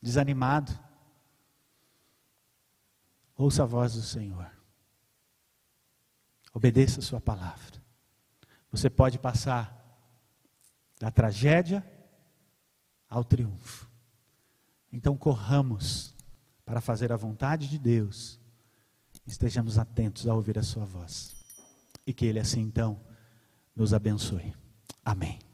desanimado. 0.00 0.72
Ouça 3.36 3.62
a 3.62 3.66
voz 3.66 3.94
do 3.94 4.02
Senhor. 4.02 4.50
Obedeça 6.52 7.00
a 7.00 7.02
sua 7.02 7.20
palavra. 7.20 7.82
Você 8.70 8.88
pode 8.88 9.18
passar 9.18 9.76
da 10.98 11.10
tragédia 11.10 11.86
ao 13.08 13.22
triunfo. 13.22 13.88
Então 14.90 15.16
corramos 15.16 16.14
para 16.64 16.80
fazer 16.80 17.12
a 17.12 17.16
vontade 17.16 17.68
de 17.68 17.78
Deus. 17.78 18.40
Estejamos 19.26 19.78
atentos 19.78 20.26
a 20.28 20.34
ouvir 20.34 20.58
a 20.58 20.62
sua 20.62 20.84
voz. 20.84 21.34
E 22.06 22.12
que 22.12 22.26
Ele 22.26 22.38
assim 22.38 22.60
então 22.60 23.00
nos 23.74 23.92
abençoe. 23.92 24.54
Amém. 25.04 25.45